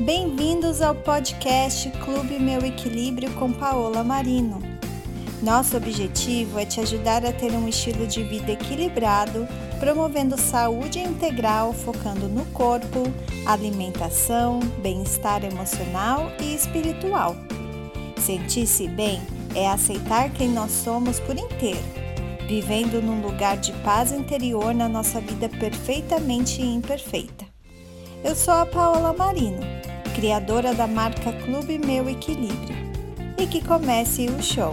[0.00, 4.60] Bem-vindos ao podcast Clube Meu Equilíbrio com Paola Marino.
[5.40, 9.46] Nosso objetivo é te ajudar a ter um estilo de vida equilibrado,
[9.78, 13.04] promovendo saúde integral, focando no corpo,
[13.46, 17.36] alimentação, bem-estar emocional e espiritual.
[18.18, 19.22] Sentir-se bem
[19.54, 21.84] é aceitar quem nós somos por inteiro,
[22.48, 27.44] vivendo num lugar de paz interior na nossa vida perfeitamente imperfeita.
[28.24, 29.60] Eu sou a Paola Marino,
[30.14, 32.76] criadora da marca Clube Meu Equilíbrio.
[33.36, 34.70] E que comece o show!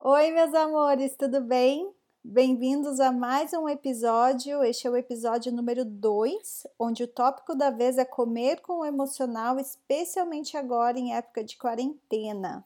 [0.00, 1.88] Oi, meus amores, tudo bem?
[2.24, 4.64] Bem-vindos a mais um episódio.
[4.64, 8.84] Este é o episódio número 2, onde o tópico da vez é comer com o
[8.84, 12.64] emocional, especialmente agora em época de quarentena.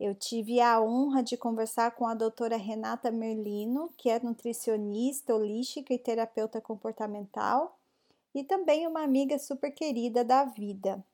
[0.00, 5.94] Eu tive a honra de conversar com a doutora Renata Merlino, que é nutricionista holística
[5.94, 7.77] e terapeuta comportamental,
[8.38, 11.04] e também uma amiga super querida da vida.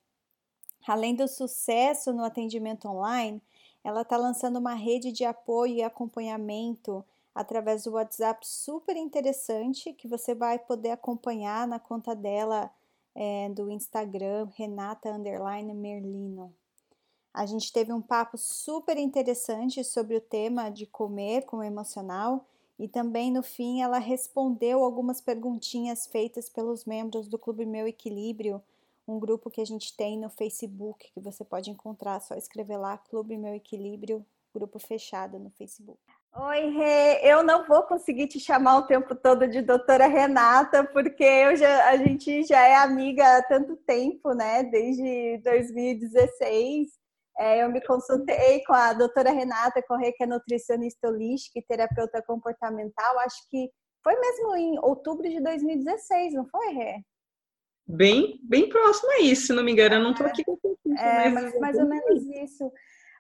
[0.87, 3.43] Além do sucesso no atendimento online,
[3.83, 10.07] ela está lançando uma rede de apoio e acompanhamento através do WhatsApp super interessante que
[10.07, 12.71] você vai poder acompanhar na conta dela
[13.15, 16.55] é, do Instagram, Renata Merlino.
[17.33, 22.47] A gente teve um papo super interessante sobre o tema de comer com o emocional
[22.79, 28.63] e também no fim ela respondeu algumas perguntinhas feitas pelos membros do Clube Meu Equilíbrio,
[29.07, 32.97] um grupo que a gente tem no Facebook que você pode encontrar, só escrever lá
[32.99, 35.99] Clube Meu Equilíbrio, grupo fechado no Facebook.
[36.37, 37.21] Oi, Rê.
[37.23, 41.97] Eu não vou conseguir te chamar o tempo todo de doutora Renata, porque já, a
[41.97, 44.65] gente já é amiga há tanto tempo, né?
[44.65, 47.04] Desde 2016.
[47.39, 52.23] É, eu me consultei com a doutora Renata Corrêa, que é nutricionista holística e terapeuta
[52.23, 53.71] comportamental, acho que
[54.03, 57.01] foi mesmo em outubro de 2016, não foi, Rê?
[57.87, 60.95] Bem, bem próximo a isso, se não me engano, eu não estou aqui com o
[60.99, 62.71] É, mas mais ou menos isso.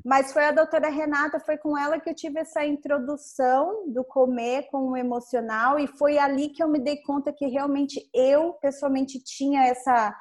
[0.05, 4.69] Mas foi a doutora Renata, foi com ela que eu tive essa introdução do comer
[4.70, 9.23] com o emocional, e foi ali que eu me dei conta que realmente eu, pessoalmente,
[9.23, 10.14] tinha essa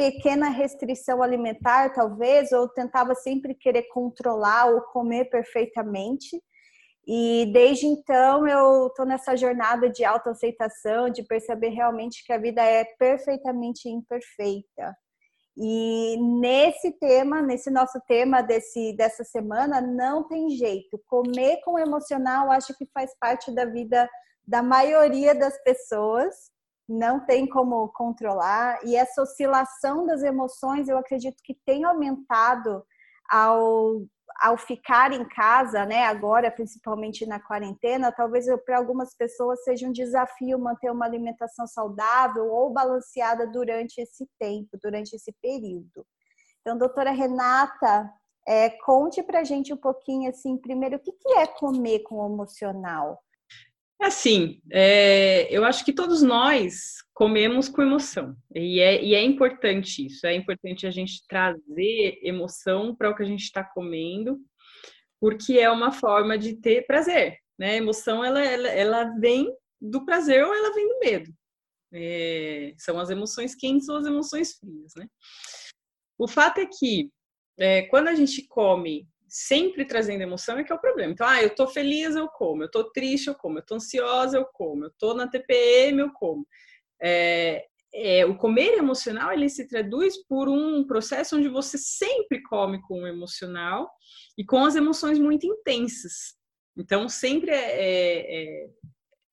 [0.00, 6.42] pequena restrição alimentar, talvez, ou tentava sempre querer controlar ou comer perfeitamente.
[7.06, 12.62] E desde então eu estou nessa jornada de autoaceitação, de perceber realmente que a vida
[12.62, 14.96] é perfeitamente imperfeita.
[15.54, 20.98] E nesse tema, nesse nosso tema desse, dessa semana, não tem jeito.
[21.06, 24.08] Comer com emocional acho que faz parte da vida
[24.48, 26.34] da maioria das pessoas
[26.90, 32.84] não tem como controlar e essa oscilação das emoções eu acredito que tem aumentado
[33.30, 34.02] ao,
[34.40, 36.04] ao ficar em casa, né?
[36.04, 42.50] Agora, principalmente na quarentena, talvez para algumas pessoas seja um desafio manter uma alimentação saudável
[42.50, 46.04] ou balanceada durante esse tempo, durante esse período.
[46.60, 48.12] Então, doutora Renata,
[48.48, 52.26] é, conte para gente um pouquinho assim, primeiro, o que, que é comer com o
[52.26, 53.22] emocional?
[54.00, 58.34] Assim, é, eu acho que todos nós comemos com emoção.
[58.54, 60.26] E é, e é importante isso.
[60.26, 64.40] É importante a gente trazer emoção para o que a gente está comendo,
[65.20, 67.36] porque é uma forma de ter prazer.
[67.58, 67.72] Né?
[67.72, 71.30] A emoção, ela, ela, ela vem do prazer ou ela vem do medo.
[71.92, 75.06] É, são as emoções quentes ou as emoções frias, né?
[76.16, 77.10] O fato é que
[77.58, 81.12] é, quando a gente come sempre trazendo emoção é que é o problema.
[81.12, 82.64] Então, ah, eu tô feliz, eu como.
[82.64, 83.58] Eu tô triste, eu como.
[83.58, 84.84] Eu tô ansiosa, eu como.
[84.84, 86.46] Eu tô na TPM, eu como.
[87.00, 87.64] É,
[87.94, 93.02] é, o comer emocional ele se traduz por um processo onde você sempre come com
[93.02, 93.90] o emocional
[94.36, 96.34] e com as emoções muito intensas.
[96.76, 98.70] Então, sempre é, é, é,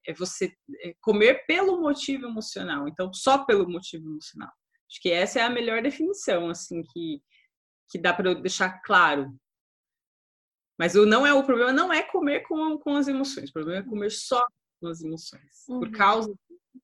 [0.07, 0.53] é você
[0.83, 2.87] é, comer pelo motivo emocional.
[2.87, 4.51] Então, só pelo motivo emocional.
[4.89, 7.21] Acho que essa é a melhor definição, assim, que,
[7.89, 9.35] que dá para deixar claro
[10.77, 13.81] mas o não é o problema não é comer com, com as emoções, o problema
[13.81, 14.45] é comer só
[14.79, 15.79] com as emoções, uhum.
[15.79, 16.29] por causa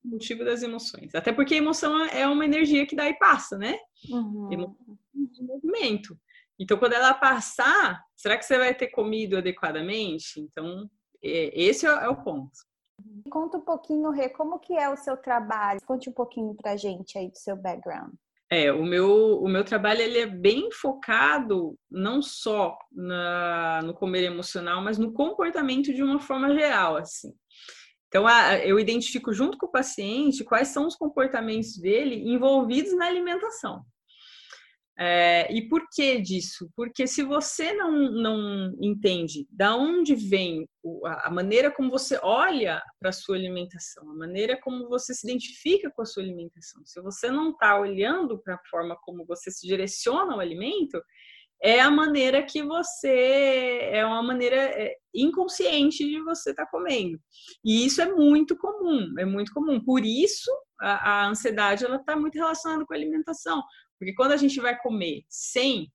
[0.04, 1.14] do motivo das emoções.
[1.14, 3.78] Até porque a emoção é uma energia que dá e passa, né?
[4.10, 4.52] Uhum.
[4.52, 6.18] Emoção de movimento.
[6.60, 10.40] Então, quando ela passar, será que você vai ter comido adequadamente?
[10.40, 10.90] Então,
[11.24, 12.52] é, esse é, o ponto.
[13.30, 15.82] Conta um pouquinho, Rê, como que é o seu trabalho?
[15.86, 18.14] Conte um pouquinho pra gente aí do seu background.
[18.54, 24.24] É, o meu, o meu trabalho ele é bem focado não só na, no comer
[24.24, 27.34] emocional, mas no comportamento de uma forma geral, assim.
[28.08, 33.08] Então, a, eu identifico junto com o paciente quais são os comportamentos dele envolvidos na
[33.08, 33.84] alimentação.
[34.98, 36.70] É, e por que disso?
[36.76, 40.68] Porque se você não, não entende da onde vem
[41.04, 45.90] a maneira como você olha para a sua alimentação, a maneira como você se identifica
[45.90, 49.66] com a sua alimentação, se você não está olhando para a forma como você se
[49.66, 51.02] direciona ao alimento,
[51.64, 57.18] é a maneira que você é uma maneira é, inconsciente de você estar tá comendo.
[57.64, 59.80] E isso é muito comum, é muito comum.
[59.80, 63.64] Por isso a, a ansiedade ela está muito relacionada com a alimentação,
[64.04, 65.90] porque quando a gente vai comer sem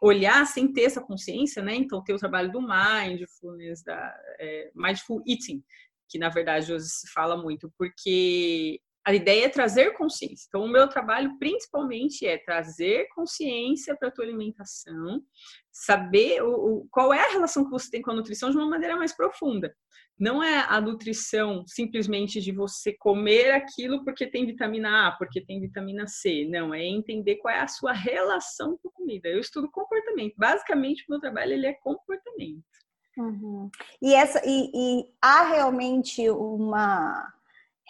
[0.00, 1.74] olhar, sem ter essa consciência, né?
[1.74, 5.62] Então tem o trabalho do mindfulness, da é, mindful eating,
[6.08, 10.44] que na verdade hoje se fala muito, porque a ideia é trazer consciência.
[10.48, 15.22] Então, o meu trabalho principalmente é trazer consciência para a tua alimentação,
[15.72, 18.68] saber o, o, qual é a relação que você tem com a nutrição de uma
[18.68, 19.74] maneira mais profunda.
[20.20, 25.58] Não é a nutrição simplesmente de você comer aquilo porque tem vitamina A, porque tem
[25.58, 26.46] vitamina C.
[26.46, 29.26] Não, é entender qual é a sua relação com a comida.
[29.26, 30.34] Eu estudo comportamento.
[30.36, 32.62] Basicamente, o meu trabalho ele é comportamento.
[33.16, 33.70] Uhum.
[34.02, 37.32] E, essa, e, e há realmente uma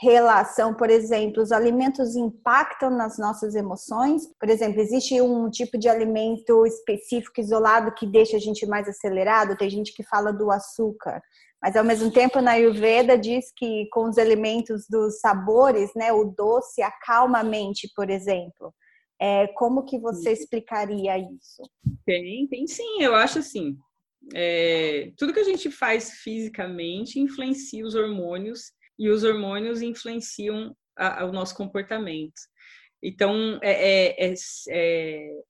[0.00, 4.22] relação, por exemplo, os alimentos impactam nas nossas emoções?
[4.38, 9.56] Por exemplo, existe um tipo de alimento específico, isolado, que deixa a gente mais acelerado?
[9.56, 11.20] Tem gente que fala do açúcar.
[11.60, 16.24] Mas ao mesmo tempo, na Ayurveda diz que com os elementos dos sabores, né, o
[16.24, 18.72] doce acalma a mente, por exemplo.
[19.20, 21.62] É, como que você explicaria isso?
[22.06, 23.02] Tem, tem sim.
[23.02, 23.76] Eu acho assim.
[24.32, 31.22] É, tudo que a gente faz fisicamente influencia os hormônios e os hormônios influenciam a,
[31.22, 32.40] a, o nosso comportamento.
[33.02, 34.34] Então, é, é, é,
[34.68, 35.40] é,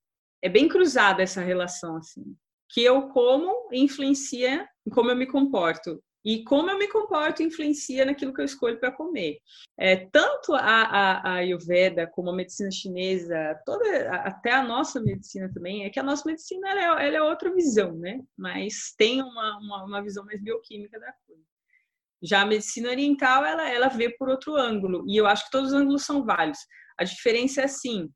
[0.43, 2.37] é bem cruzada essa relação, assim.
[2.71, 6.03] Que eu como influencia como eu me comporto.
[6.25, 9.39] E como eu me comporto influencia naquilo que eu escolho para comer.
[9.79, 15.51] É, tanto a, a, a, Ayurveda como a medicina chinesa, toda, até a nossa medicina
[15.55, 18.21] também, é que a nossa medicina ela é, ela é outra visão, né?
[18.37, 21.43] Mas tem uma, uma, uma visão mais bioquímica da coisa.
[22.23, 25.73] Já a medicina oriental, ela, ela vê por outro ângulo, e eu acho que todos
[25.73, 26.61] os ângulos são válidos.
[26.99, 28.09] A diferença é assim,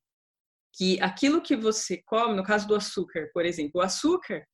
[0.75, 4.44] que aquilo que você come, no caso do açúcar, por exemplo, o açúcar,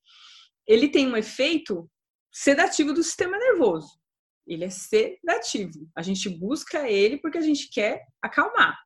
[0.66, 1.90] ele tem um efeito
[2.32, 3.98] sedativo do sistema nervoso.
[4.46, 5.88] Ele é sedativo.
[5.96, 8.76] A gente busca ele porque a gente quer acalmar.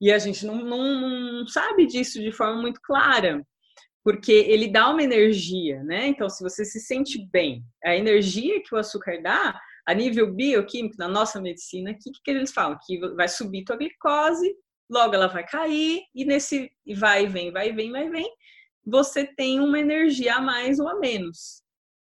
[0.00, 3.44] E a gente não, não, não sabe disso de forma muito clara
[4.02, 6.06] porque ele dá uma energia, né?
[6.06, 10.96] Então, se você se sente bem, a energia que o açúcar dá, a nível bioquímico,
[10.98, 12.78] na nossa medicina, o que, que eles falam?
[12.86, 14.54] Que vai subir tua glicose,
[14.88, 18.30] logo ela vai cair, e nesse vai e vem, vai e vem, vai e vem,
[18.84, 21.62] você tem uma energia a mais ou a menos.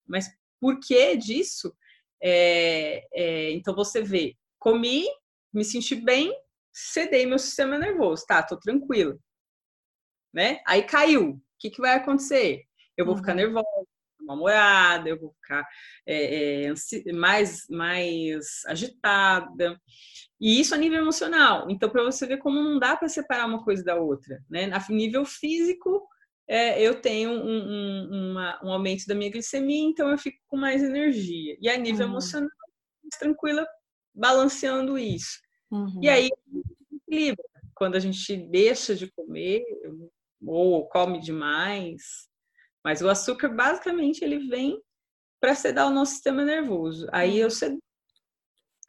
[0.06, 0.29] Mas
[0.61, 1.75] por que disso?
[2.23, 5.06] É, é, então você vê, comi,
[5.53, 6.35] me senti bem,
[6.73, 9.19] cedei meu sistema nervoso, tá, tô tranquilo.
[10.33, 10.61] Né?
[10.67, 12.65] Aí caiu, que, que vai acontecer?
[12.97, 13.21] Eu vou uhum.
[13.21, 13.67] ficar nervosa,
[14.21, 15.67] mal-humorada, eu vou ficar
[16.07, 19.81] é, é, mais, mais agitada.
[20.41, 21.71] E isso a nível emocional.
[21.71, 24.43] Então, para você ver como não dá para separar uma coisa da outra.
[24.49, 24.71] Né?
[24.73, 26.07] A nível físico,
[26.49, 30.57] é, eu tenho um, um, uma, um, aumento da minha glicemia, então eu fico com
[30.57, 31.57] mais energia.
[31.61, 32.12] E a nível uhum.
[32.12, 32.51] emocional,
[33.03, 33.67] mais tranquila,
[34.15, 35.39] balanceando isso.
[35.71, 36.01] Uhum.
[36.03, 36.31] E aí,
[36.93, 37.45] equilibra.
[37.75, 39.62] Quando a gente deixa de comer,
[40.45, 42.29] ou come demais.
[42.85, 44.81] Mas o açúcar, basicamente, ele vem
[45.41, 47.07] para sedar o nosso sistema nervoso.
[47.13, 47.79] Aí eu cedo,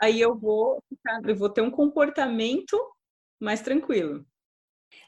[0.01, 2.77] aí eu vou ficar, eu vou ter um comportamento
[3.39, 4.25] mais tranquilo.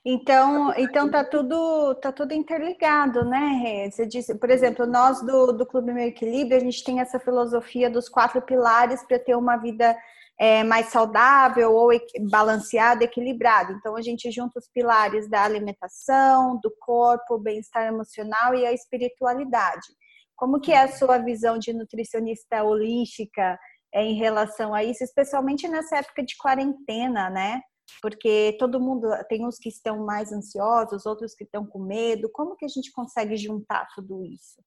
[0.06, 3.92] Então, então tá tudo tá tudo interligado, né, Rê?
[3.92, 7.90] Você disse, por exemplo, nós do, do Clube Meio Equilíbrio, a gente tem essa filosofia
[7.90, 9.96] dos quatro pilares para ter uma vida
[10.38, 11.90] é, mais saudável ou
[12.30, 13.74] balanceado, equilibrado.
[13.74, 19.88] Então, a gente junta os pilares da alimentação, do corpo, bem-estar emocional e a espiritualidade.
[20.36, 23.58] Como que é a sua visão de nutricionista holística
[23.94, 27.62] é, em relação a isso, especialmente nessa época de quarentena, né?
[28.02, 32.30] Porque todo mundo tem uns que estão mais ansiosos, outros que estão com medo.
[32.32, 34.62] Como que a gente consegue juntar tudo isso?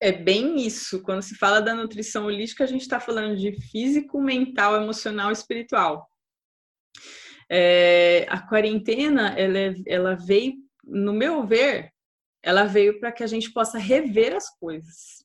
[0.00, 1.02] É bem isso.
[1.02, 6.08] Quando se fala da nutrição holística, a gente está falando de físico, mental, emocional espiritual.
[7.50, 10.54] É, a quarentena, ela, é, ela veio,
[10.84, 11.90] no meu ver,
[12.42, 15.24] ela veio para que a gente possa rever as coisas.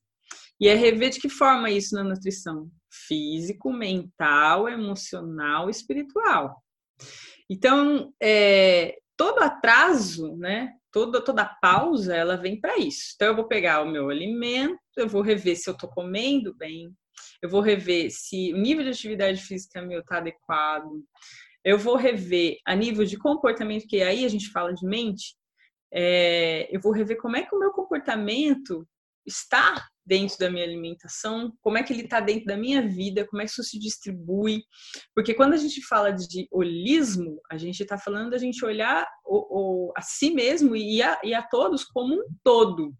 [0.60, 2.70] E é rever de que forma isso na nutrição?
[2.90, 6.63] Físico, mental, emocional espiritual.
[7.48, 13.12] Então, é, todo atraso, né, toda, toda pausa, ela vem para isso.
[13.14, 16.90] Então, eu vou pegar o meu alimento, eu vou rever se eu estou comendo bem,
[17.42, 21.04] eu vou rever se o nível de atividade física meu está adequado,
[21.64, 25.36] eu vou rever a nível de comportamento, que aí a gente fala de mente,
[25.92, 28.86] é, eu vou rever como é que o meu comportamento
[29.26, 33.40] está dentro da minha alimentação, como é que ele está dentro da minha vida, como
[33.40, 34.62] é que isso se distribui.
[35.14, 39.88] Porque quando a gente fala de holismo, a gente está falando da gente olhar o,
[39.88, 42.94] o, a si mesmo e a, e a todos como um todo.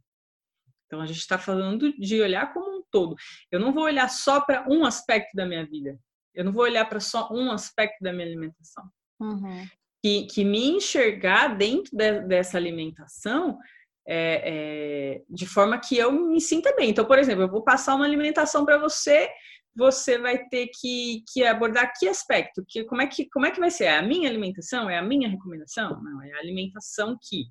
[0.87, 3.17] Então a gente está falando de olhar como um todo.
[3.51, 5.99] Eu não vou olhar só para um aspecto da minha vida.
[6.35, 8.85] Eu não vou olhar para só um aspecto da minha alimentação.
[9.21, 9.67] Uhum.
[10.03, 13.59] Que, que me enxergar dentro de, dessa alimentação
[14.07, 16.91] é, é, de forma que eu me sinta bem.
[16.91, 19.29] Então, por exemplo, eu vou passar uma alimentação para você,
[19.75, 23.61] você vai ter que, que abordar que aspecto, que, como, é que, como é que
[23.61, 23.85] vai ser?
[23.85, 24.89] É a minha alimentação?
[24.89, 26.01] É a minha recomendação?
[26.03, 27.45] Não, é a alimentação que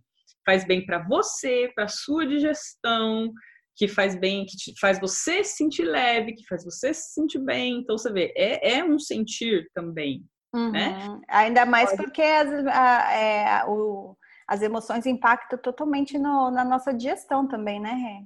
[0.46, 3.32] faz bem para você, para sua digestão,
[3.76, 7.40] que faz bem, que te, faz você se sentir leve, que faz você se sentir
[7.40, 7.80] bem.
[7.80, 10.60] Então, você vê, é, é um sentir também, né?
[10.60, 10.72] uhum.
[10.72, 11.22] né?
[11.28, 12.04] Ainda mais Pode...
[12.04, 14.16] porque as, a, é, o,
[14.48, 18.26] as emoções impactam totalmente no, na nossa digestão também, né, Rê?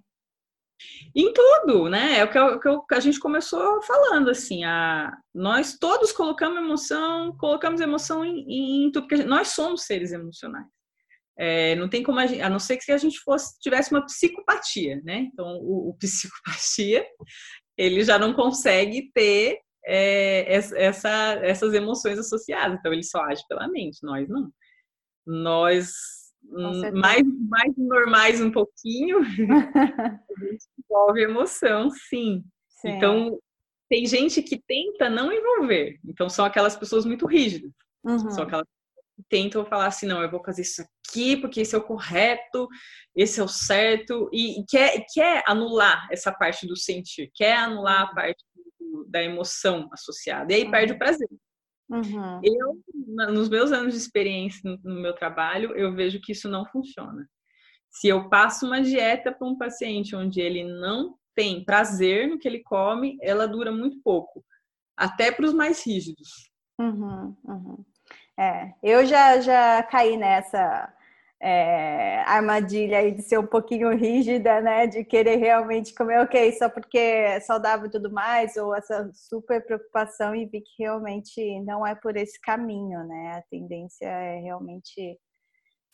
[1.15, 2.19] Em tudo, né?
[2.19, 7.81] É o que, que a gente começou falando, assim, a, nós todos colocamos emoção, colocamos
[7.81, 10.67] emoção em, em tudo, porque nós somos seres emocionais.
[11.39, 14.05] É, não tem como a, gente, a não ser que a gente fosse tivesse uma
[14.05, 15.27] psicopatia, né?
[15.31, 17.05] Então, o, o psicopatia
[17.77, 21.09] ele já não consegue ter é, essa,
[21.43, 24.51] essas emoções associadas, então ele só age pela mente, nós não.
[25.27, 25.91] Nós
[26.93, 32.43] mais, mais normais um pouquinho, a gente envolve emoção, sim.
[32.69, 32.89] sim.
[32.89, 33.37] Então,
[33.89, 37.71] tem gente que tenta não envolver, então são aquelas pessoas muito rígidas,
[38.03, 38.31] uhum.
[38.31, 38.65] são aquelas
[39.29, 42.67] tentam falar assim, não, eu vou fazer isso aqui porque esse é o correto,
[43.15, 48.03] esse é o certo, e, e quer, quer anular essa parte do sentir, quer anular
[48.03, 48.43] a parte
[48.79, 50.71] do, da emoção associada, e aí uhum.
[50.71, 51.27] perde o prazer.
[51.89, 52.41] Uhum.
[52.43, 52.81] Eu,
[53.31, 57.27] nos meus anos de experiência no, meu trabalho, eu vejo que isso não funciona.
[57.89, 62.47] Se eu passo uma dieta para um paciente onde ele não tem prazer no que
[62.47, 64.43] ele come, ela dura muito pouco,
[64.95, 66.51] até para os mais rígidos.
[66.79, 67.85] Uhum, uhum.
[68.39, 70.93] É, eu já, já caí nessa
[71.41, 74.87] é, armadilha aí de ser um pouquinho rígida, né?
[74.87, 79.63] De querer realmente comer ok, só porque é saudável e tudo mais, ou essa super
[79.65, 83.37] preocupação e vi que realmente não é por esse caminho, né?
[83.37, 85.17] A tendência é realmente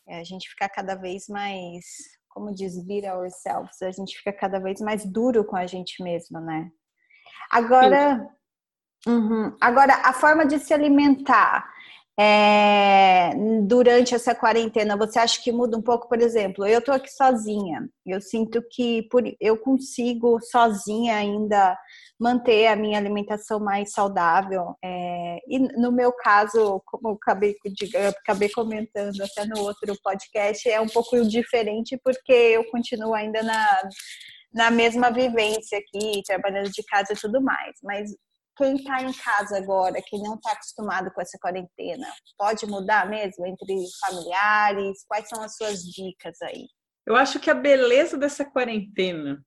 [0.07, 1.85] é a gente ficar cada vez mais,
[2.29, 6.39] como diz, beat ourselves, a gente fica cada vez mais duro com a gente mesmo,
[6.41, 6.69] né?
[7.49, 8.27] Agora,
[9.07, 11.72] uhum, agora a forma de se alimentar
[12.19, 13.31] é,
[13.63, 16.07] durante essa quarentena, você acha que muda um pouco?
[16.07, 21.75] Por exemplo, eu estou aqui sozinha, eu sinto que por, eu consigo sozinha ainda
[22.19, 24.75] manter a minha alimentação mais saudável.
[24.83, 27.55] É, e no meu caso, como eu acabei,
[27.93, 33.41] eu acabei comentando até no outro podcast, é um pouco diferente porque eu continuo ainda
[33.41, 33.81] na,
[34.53, 37.75] na mesma vivência aqui, trabalhando de casa e tudo mais.
[37.83, 38.11] Mas
[38.63, 43.45] quem está em casa agora, quem não está acostumado com essa quarentena, pode mudar mesmo
[43.45, 45.03] entre familiares?
[45.05, 46.65] Quais são as suas dicas aí?
[47.05, 49.43] Eu acho que a beleza dessa quarentena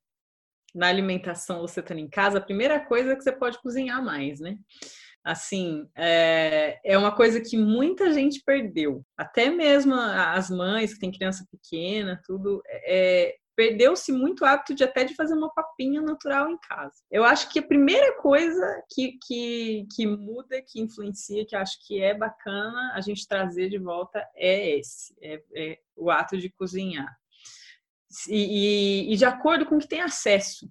[0.74, 4.38] na alimentação, você estando em casa, a primeira coisa é que você pode cozinhar mais,
[4.38, 4.58] né?
[5.24, 9.02] Assim, é, é uma coisa que muita gente perdeu.
[9.16, 14.84] Até mesmo as mães que têm criança pequena, tudo, é, perdeu-se muito o hábito de
[14.84, 17.02] até de fazer uma papinha natural em casa.
[17.10, 22.02] Eu acho que a primeira coisa que, que, que muda, que influencia, que acho que
[22.02, 27.16] é bacana a gente trazer de volta é esse, é, é o ato de cozinhar.
[28.28, 30.70] E, e, e, de acordo com o que tem acesso.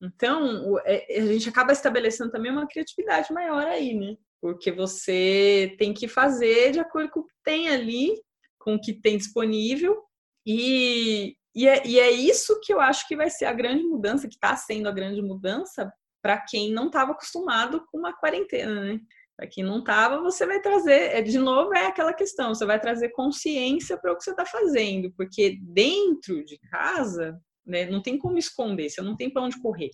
[0.00, 4.16] Então, é, a gente acaba estabelecendo também uma criatividade maior aí, né?
[4.40, 8.12] Porque você tem que fazer de acordo com o que tem ali,
[8.58, 10.04] com o que tem disponível,
[10.46, 14.28] e, e é, e é isso que eu acho que vai ser a grande mudança,
[14.28, 19.00] que está sendo a grande mudança para quem não estava acostumado com uma quarentena, né?
[19.36, 22.80] Para quem não estava, você vai trazer, é, de novo, é aquela questão, você vai
[22.80, 28.18] trazer consciência para o que você está fazendo, porque dentro de casa, né, não tem
[28.18, 29.90] como esconder, você não tem para onde correr.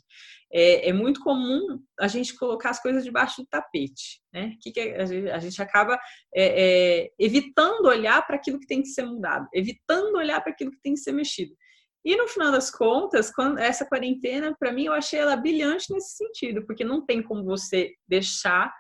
[0.53, 1.61] É, é, muito comum
[1.99, 4.53] a gente colocar as coisas debaixo do tapete, né?
[4.61, 5.99] Que, que a, gente, a, gente, acaba
[6.33, 10.71] é, é, evitando olhar para aquilo que tem que ser mudado, evitando olhar para aquilo
[10.71, 11.55] que tem que ser mexido.
[12.05, 16.17] E no final das contas, quando essa quarentena, para mim, eu achei ela brilhante nesse
[16.17, 18.73] sentido, porque não tem como você deixar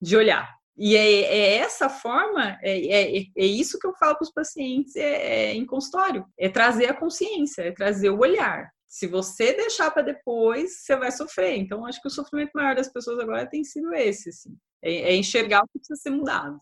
[0.00, 0.52] de olhar.
[0.76, 4.96] E é, é essa forma, é, é, é, isso que eu falo para os pacientes
[4.96, 8.70] é, é, em consultório, é trazer a consciência, é trazer o olhar.
[8.88, 11.56] Se você deixar para depois, você vai sofrer.
[11.56, 14.54] Então, acho que o sofrimento maior das pessoas agora tem sido esse, assim.
[14.82, 16.58] é, é enxergar o que precisa ser mudado.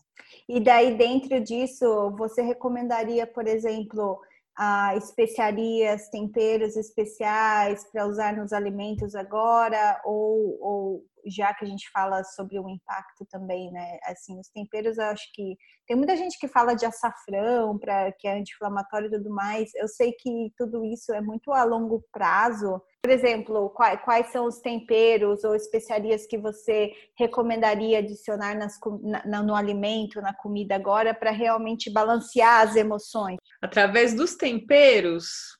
[0.47, 4.19] E daí, dentro disso, você recomendaria, por exemplo,
[4.57, 11.89] a especiarias, temperos especiais para usar nos alimentos agora, ou, ou já que a gente
[11.91, 13.97] fala sobre o impacto também, né?
[14.05, 15.55] Assim, os temperos, eu acho que
[15.87, 19.73] tem muita gente que fala de açafrão para que é anti-inflamatório e tudo mais.
[19.75, 22.81] Eu sei que tudo isso é muito a longo prazo.
[23.03, 28.79] Por exemplo, quais, quais são os temperos ou especiarias que você recomendaria adicionar nas,
[29.25, 33.37] na, no alimento, na comida agora, para realmente balancear as emoções?
[33.61, 35.57] Através dos temperos,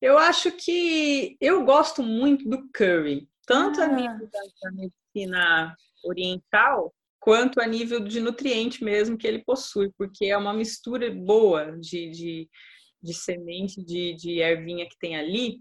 [0.00, 3.84] eu acho que eu gosto muito do curry, tanto ah.
[3.84, 4.70] a nível da, da
[5.14, 5.74] medicina
[6.04, 11.76] oriental, quanto a nível de nutriente mesmo que ele possui, porque é uma mistura boa
[11.78, 12.48] de, de,
[13.02, 15.58] de semente de, de ervinha que tem ali,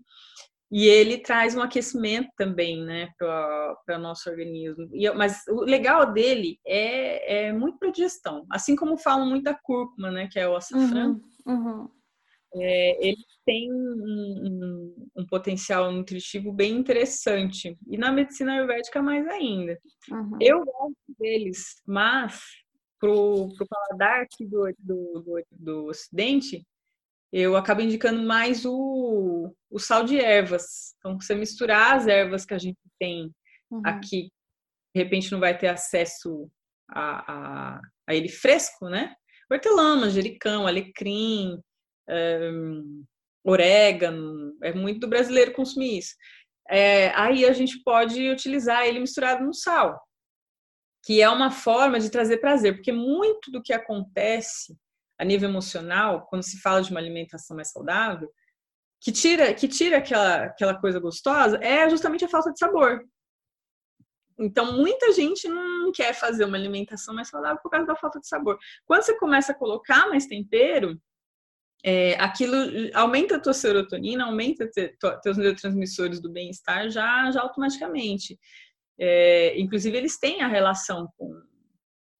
[0.72, 4.88] e ele traz um aquecimento também, né, para o nosso organismo.
[4.94, 9.56] E, mas o legal dele é, é muito para digestão, assim como falam muito da
[9.56, 11.20] cúrcuma, né, que é o açafrão.
[11.46, 11.90] Uhum, uhum.
[12.56, 17.78] É, ele tem um, um, um, potencial nutritivo bem interessante.
[17.88, 19.78] E na medicina ayurvédica mais ainda.
[20.10, 20.38] Uhum.
[20.42, 22.42] Eu gosto deles, mas
[23.00, 26.66] pro, pro paladar aqui do, do, do, do ocidente,
[27.32, 30.96] eu acabo indicando mais o, o sal de ervas.
[30.98, 33.32] Então, você misturar as ervas que a gente tem
[33.70, 33.82] uhum.
[33.86, 34.32] aqui,
[34.96, 36.50] de repente não vai ter acesso
[36.90, 37.34] a,
[37.78, 39.14] a, a ele fresco, né?
[39.52, 41.60] Hortelã, manjericão, alecrim,
[42.10, 43.06] um,
[43.44, 46.16] orégano, é muito do brasileiro consumir isso.
[46.70, 50.00] É, aí a gente pode utilizar ele misturado no sal,
[51.04, 54.78] que é uma forma de trazer prazer, porque muito do que acontece
[55.20, 58.32] a nível emocional, quando se fala de uma alimentação mais saudável,
[59.02, 63.06] que tira, que tira aquela, aquela coisa gostosa, é justamente a falta de sabor.
[64.38, 68.28] Então, muita gente não quer fazer uma alimentação mais saudável por causa da falta de
[68.28, 68.58] sabor.
[68.86, 71.00] Quando você começa a colocar mais tempero,
[71.84, 72.56] é, aquilo
[72.94, 78.38] aumenta a tua serotonina, aumenta te, teus neurotransmissores do bem-estar já, já automaticamente.
[79.00, 81.42] É, inclusive, eles têm a relação com,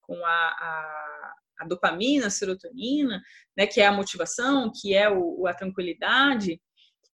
[0.02, 3.22] com a, a, a, dopamina, a serotonina,
[3.58, 6.62] né, que é a motivação, que é o, a tranquilidade,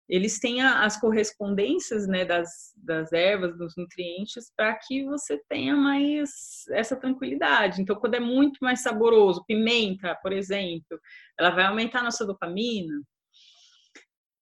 [0.08, 6.66] eles têm as correspondências né, das, das ervas, dos nutrientes, para que você tenha mais
[6.70, 7.82] essa tranquilidade.
[7.82, 11.00] Então, quando é muito mais saboroso, pimenta, por exemplo,
[11.40, 12.94] ela vai aumentar a nossa dopamina.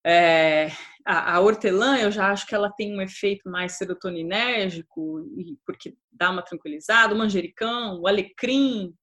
[0.06, 0.70] É,
[1.06, 5.24] a, a, hortelã, eu já acho que ela tem um efeito mais serotoninérgico,
[5.64, 7.14] porque dá uma tranquilizada.
[7.14, 8.94] O manjericão, o alecrim,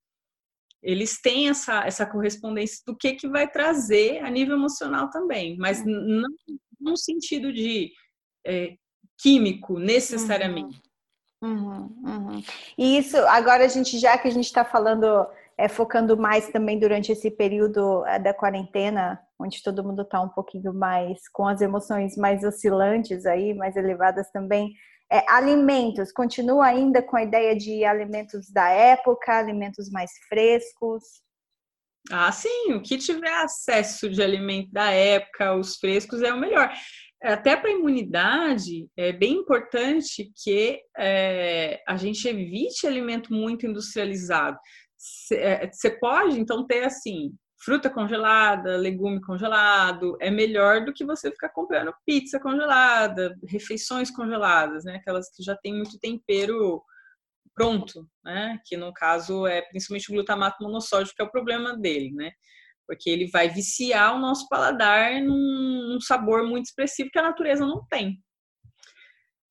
[0.81, 5.83] eles têm essa, essa correspondência do que, que vai trazer a nível emocional também, mas
[5.85, 6.27] não
[6.79, 7.91] no sentido de
[8.45, 8.75] é,
[9.21, 10.81] químico necessariamente.
[11.41, 12.43] Uhum, uhum, uhum.
[12.77, 16.79] E isso, agora a gente, já que a gente está falando, é, focando mais também
[16.79, 21.61] durante esse período é, da quarentena, onde todo mundo está um pouquinho mais com as
[21.61, 24.71] emoções mais oscilantes aí, mais elevadas também,
[25.11, 31.03] é, alimentos, continua ainda com a ideia de alimentos da época, alimentos mais frescos?
[32.09, 36.71] Ah, sim, o que tiver acesso de alimento da época, os frescos, é o melhor.
[37.21, 44.57] Até para a imunidade, é bem importante que é, a gente evite alimento muito industrializado.
[44.97, 45.35] Você
[45.87, 51.49] é, pode, então, ter assim, fruta congelada, legume congelado, é melhor do que você ficar
[51.49, 54.95] comprando pizza congelada, refeições congeladas, né?
[54.95, 56.81] Aquelas que já tem muito tempero
[57.53, 58.59] pronto, né?
[58.65, 62.31] Que no caso é principalmente o glutamato monossódico que é o problema dele, né?
[62.87, 67.65] Porque ele vai viciar o nosso paladar num, num sabor muito expressivo que a natureza
[67.65, 68.19] não tem.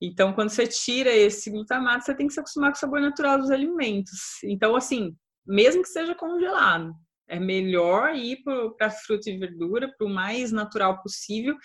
[0.03, 3.39] Então, quando você tira esse glutamato, você tem que se acostumar com o sabor natural
[3.39, 4.43] dos alimentos.
[4.43, 5.15] Então, assim,
[5.47, 6.95] mesmo que seja congelado,
[7.31, 8.43] é melhor ir
[8.77, 11.57] para fruta e verdura, para o mais natural possível,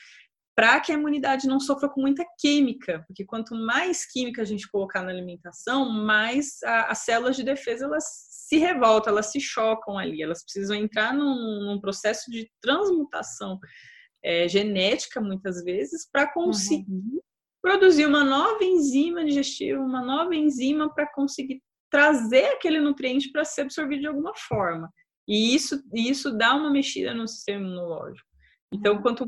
[0.55, 4.69] para que a imunidade não sofra com muita química, porque quanto mais química a gente
[4.69, 8.05] colocar na alimentação, mais a, as células de defesa elas
[8.47, 13.59] se revoltam, elas se chocam ali, elas precisam entrar num, num processo de transmutação
[14.23, 17.19] é, genética muitas vezes para conseguir uhum.
[17.61, 23.61] produzir uma nova enzima digestiva, uma nova enzima para conseguir trazer aquele nutriente para ser
[23.61, 24.89] absorvido de alguma forma.
[25.27, 28.27] E isso, isso dá uma mexida no sistema imunológico.
[28.71, 29.01] Então, uhum.
[29.01, 29.25] quanto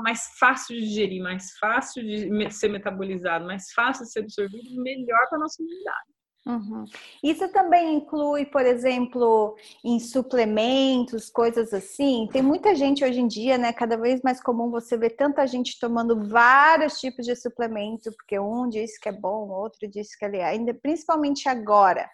[0.00, 5.28] mais fácil de digerir, mais fácil de ser metabolizado, mais fácil de ser absorvido, melhor
[5.28, 6.16] para a nossa imunidade.
[6.46, 6.84] Uhum.
[7.24, 12.28] Isso também inclui, por exemplo, em suplementos, coisas assim.
[12.32, 13.72] Tem muita gente hoje em dia, né?
[13.72, 18.68] Cada vez mais comum você ver tanta gente tomando vários tipos de suplemento, porque um
[18.68, 22.08] diz que é bom, outro diz que é ainda, principalmente agora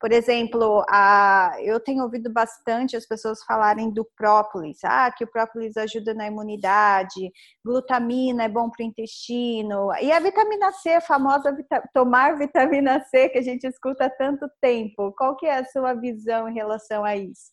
[0.00, 5.30] Por exemplo, a, eu tenho ouvido bastante as pessoas falarem do própolis, ah, que o
[5.30, 7.32] própolis ajuda na imunidade,
[7.64, 11.56] glutamina é bom para o intestino, e a vitamina C, a famosa
[11.92, 15.12] tomar vitamina C que a gente escuta há tanto tempo.
[15.16, 17.50] Qual que é a sua visão em relação a isso?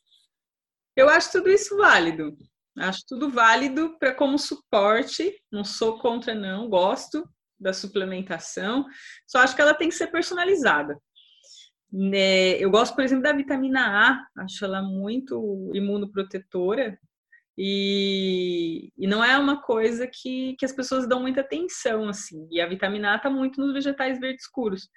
[0.95, 2.37] Eu acho tudo isso válido.
[2.77, 5.33] Acho tudo válido para como suporte.
[5.51, 6.69] Não sou contra, não.
[6.69, 7.27] Gosto
[7.59, 8.85] da suplementação.
[9.27, 10.97] Só acho que ela tem que ser personalizada.
[11.95, 12.57] Né?
[12.59, 14.43] Eu gosto, por exemplo, da vitamina A.
[14.43, 16.99] Acho ela muito imunoprotetora.
[17.57, 22.47] E, e não é uma coisa que, que as pessoas dão muita atenção, assim.
[22.51, 24.89] E a vitamina A está muito nos vegetais verdes escuros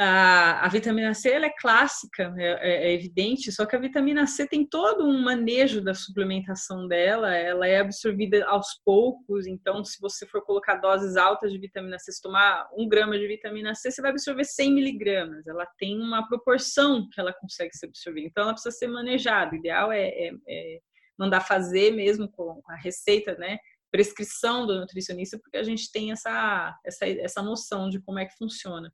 [0.00, 4.28] a, a vitamina C ela é clássica, é, é, é, evidente, só que a vitamina
[4.28, 10.00] C tem todo um manejo da suplementação dela, ela é absorvida aos poucos, então se
[10.00, 13.90] você for colocar doses altas de vitamina C, se tomar um grama de vitamina C,
[13.90, 18.44] você vai absorver 100 miligramas, ela tem uma proporção que ela consegue ser absorvida, então
[18.44, 20.78] ela precisa ser manejada, o ideal é, é, é
[21.18, 23.58] mandar fazer mesmo com a receita, né,
[23.90, 28.36] prescrição do nutricionista, porque a gente tem essa, essa, essa noção de como é que
[28.36, 28.92] funciona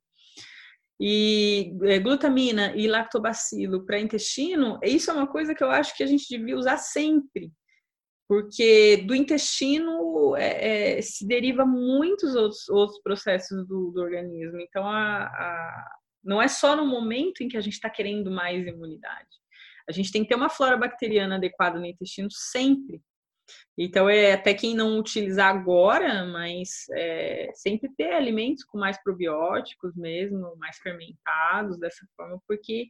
[0.99, 6.03] e é, glutamina e lactobacilo para intestino, isso é uma coisa que eu acho que
[6.03, 7.51] a gente devia usar sempre,
[8.27, 14.59] porque do intestino é, é, se deriva muitos outros, outros processos do, do organismo.
[14.59, 15.91] Então, a, a,
[16.23, 19.29] não é só no momento em que a gente está querendo mais imunidade.
[19.87, 23.01] A gente tem que ter uma flora bacteriana adequada no intestino sempre.
[23.77, 29.95] Então, é até quem não utilizar agora, mas é, sempre ter alimentos com mais probióticos
[29.95, 32.87] mesmo, mais fermentados dessa forma, porque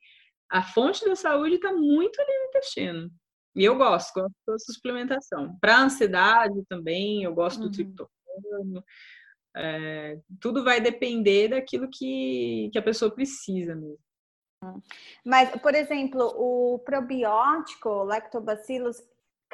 [0.49, 3.11] a fonte da saúde está muito ali no intestino.
[3.55, 5.57] E eu gosto, gosto da suplementação.
[5.59, 7.67] Para ansiedade também, eu gosto uhum.
[7.67, 8.83] do triptofano.
[9.55, 13.97] É, tudo vai depender daquilo que, que a pessoa precisa mesmo.
[15.23, 19.01] Mas, por exemplo, o probiótico, lactobacillus,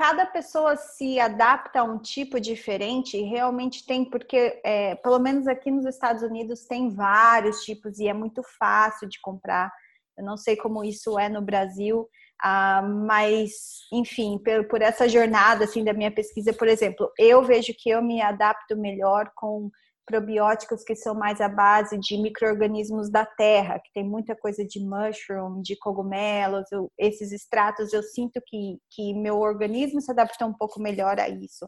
[0.01, 5.47] cada pessoa se adapta a um tipo diferente e realmente tem, porque é, pelo menos
[5.47, 9.71] aqui nos Estados Unidos tem vários tipos e é muito fácil de comprar.
[10.17, 12.09] Eu não sei como isso é no Brasil,
[12.41, 13.51] ah, mas
[13.93, 18.01] enfim, por, por essa jornada assim da minha pesquisa, por exemplo, eu vejo que eu
[18.01, 19.69] me adapto melhor com
[20.11, 24.81] probióticos que são mais à base de micro-organismos da terra, que tem muita coisa de
[24.81, 30.53] mushroom, de cogumelos, eu, esses extratos, eu sinto que, que meu organismo se adaptou um
[30.53, 31.65] pouco melhor a isso.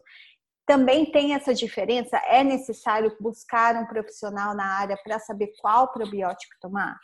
[0.66, 2.18] Também tem essa diferença?
[2.28, 6.98] É necessário buscar um profissional na área para saber qual probiótico tomar?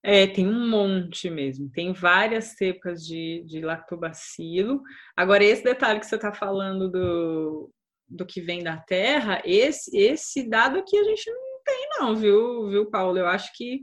[0.00, 1.68] É, tem um monte mesmo.
[1.70, 4.80] Tem várias cepas de, de lactobacilo.
[5.16, 7.70] Agora, esse detalhe que você está falando do,
[8.14, 12.68] do que vem da terra, esse, esse dado aqui a gente não tem, não, viu,
[12.68, 13.18] viu, Paulo?
[13.18, 13.80] Eu acho que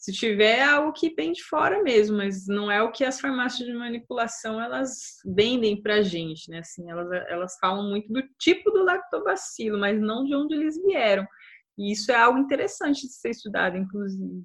[0.00, 3.68] se tiver algo que vem de fora mesmo, mas não é o que as farmácias
[3.68, 6.60] de manipulação elas vendem pra gente, né?
[6.60, 11.26] Assim, elas, elas falam muito do tipo do lactobacilo, mas não de onde eles vieram.
[11.76, 14.42] E isso é algo interessante de ser estudado, inclusive.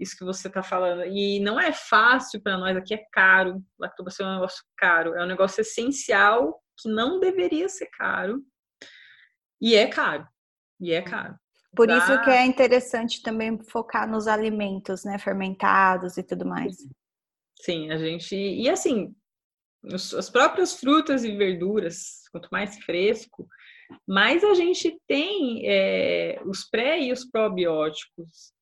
[0.00, 1.04] Isso que você está falando.
[1.04, 3.62] E não é fácil para nós, aqui é caro.
[3.78, 8.42] Lactobacilo é um negócio caro, é um negócio essencial que não deveria ser caro
[9.60, 10.26] e é caro.
[10.80, 11.34] E é caro.
[11.74, 16.76] Por isso que é interessante também focar nos alimentos, né, fermentados e tudo mais.
[17.60, 19.14] Sim, a gente e assim,
[19.84, 23.46] as próprias frutas e verduras, quanto mais fresco,
[24.06, 28.52] mais a gente tem é, os pré e os probióticos.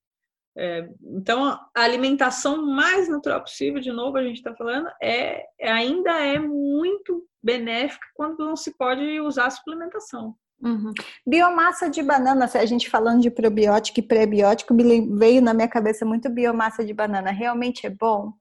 [0.59, 6.11] É, então, a alimentação mais natural possível, de novo, a gente está falando, é, ainda
[6.25, 10.35] é muito benéfica quando não se pode usar suplementação.
[10.61, 10.95] Uhum.
[11.27, 15.69] Biomassa de banana, se a gente falando de probiótico e prebiótico, me veio na minha
[15.69, 17.31] cabeça muito biomassa de banana.
[17.31, 18.33] Realmente é bom?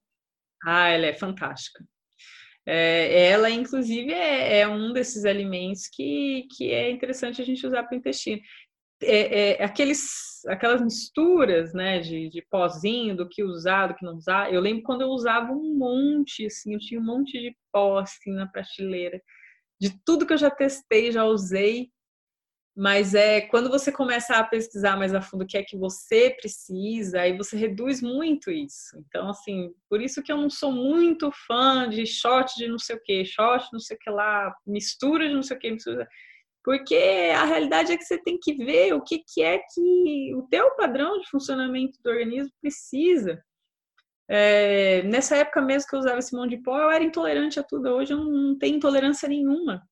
[0.64, 1.84] Ah, ela é fantástica.
[2.68, 7.84] É, ela, inclusive, é, é, um desses alimentos que, que é interessante a gente usar
[7.84, 8.42] para o intestino
[9.02, 14.16] é, é, aqueles, aquelas misturas, né, de, de pozinho, do que usar, do que não
[14.16, 14.54] usar.
[14.54, 18.32] Eu lembro quando eu usava um monte, assim, eu tinha um monte de pó, assim,
[18.32, 19.22] na prateleira.
[19.80, 21.90] De tudo que eu já testei, já usei.
[22.78, 26.30] Mas é quando você começa a pesquisar mais a fundo o que é que você
[26.30, 28.98] precisa, aí você reduz muito isso.
[29.08, 32.98] Então, assim, por isso que eu não sou muito fã de shot de não sei
[32.98, 36.06] o que, shot não sei o que lá, mistura de não sei o que, mistura
[36.66, 40.42] porque a realidade é que você tem que ver o que, que é que o
[40.50, 43.40] teu padrão de funcionamento do organismo precisa.
[44.28, 47.64] É, nessa época mesmo que eu usava esse monte de pó, eu era intolerante a
[47.64, 47.90] tudo.
[47.90, 49.88] Hoje eu não tenho intolerância nenhuma.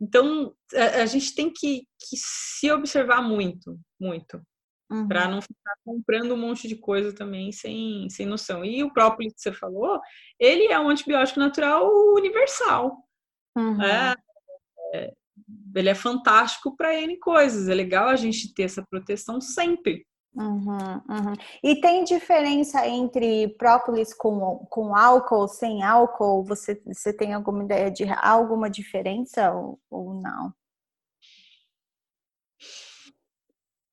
[0.00, 4.40] Então, a, a gente tem que, que, se observar muito, muito.
[4.88, 5.08] Uhum.
[5.08, 8.64] Para não ficar comprando um monte de coisa também sem, sem noção.
[8.64, 10.00] E o próprio que você falou,
[10.38, 13.04] ele é um antibiótico natural universal.
[13.56, 13.82] Uhum.
[13.82, 14.14] É,
[14.94, 15.12] é,
[15.74, 17.68] ele é fantástico para N coisas.
[17.68, 20.06] É legal a gente ter essa proteção sempre.
[20.34, 21.34] Uhum, uhum.
[21.64, 26.44] E tem diferença entre própolis com, com álcool, sem álcool?
[26.44, 30.52] Você, você tem alguma ideia de alguma diferença ou, ou não?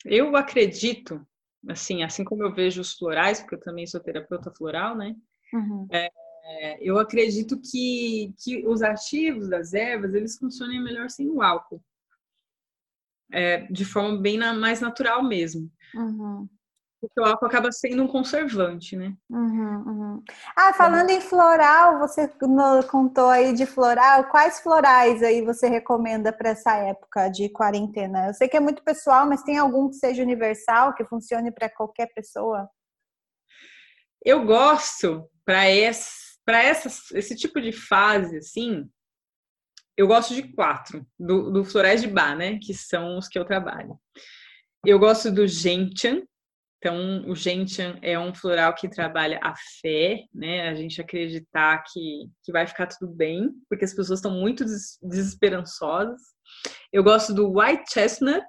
[0.03, 1.25] Eu acredito,
[1.67, 5.15] assim, assim como eu vejo os florais, porque eu também sou terapeuta floral, né?
[5.51, 5.87] Uhum.
[5.91, 6.09] É,
[6.79, 11.81] eu acredito que, que os ativos das ervas, eles funcionem melhor sem o álcool.
[13.31, 15.71] É, de forma bem na, mais natural mesmo.
[15.95, 16.47] Uhum.
[17.01, 19.13] Porque o álcool acaba sendo um conservante, né?
[19.29, 20.23] Uhum, uhum.
[20.55, 22.27] Ah, falando em floral, você
[22.89, 24.25] contou aí de floral.
[24.25, 28.27] Quais florais aí você recomenda para essa época de quarentena?
[28.27, 31.69] Eu sei que é muito pessoal, mas tem algum que seja universal, que funcione para
[31.69, 32.69] qualquer pessoa?
[34.23, 35.69] Eu gosto para
[36.53, 38.89] esse, esse tipo de fase, assim,
[39.97, 42.59] eu gosto de quatro, do, do de bar, né?
[42.59, 43.99] Que são os que eu trabalho.
[44.85, 46.21] Eu gosto do gentian,
[46.85, 50.69] então, o Gentian é um floral que trabalha a fé, né?
[50.69, 54.63] A gente acreditar que, que vai ficar tudo bem, porque as pessoas estão muito
[55.01, 56.21] desesperançosas.
[56.93, 58.45] Eu gosto do White Chestnut,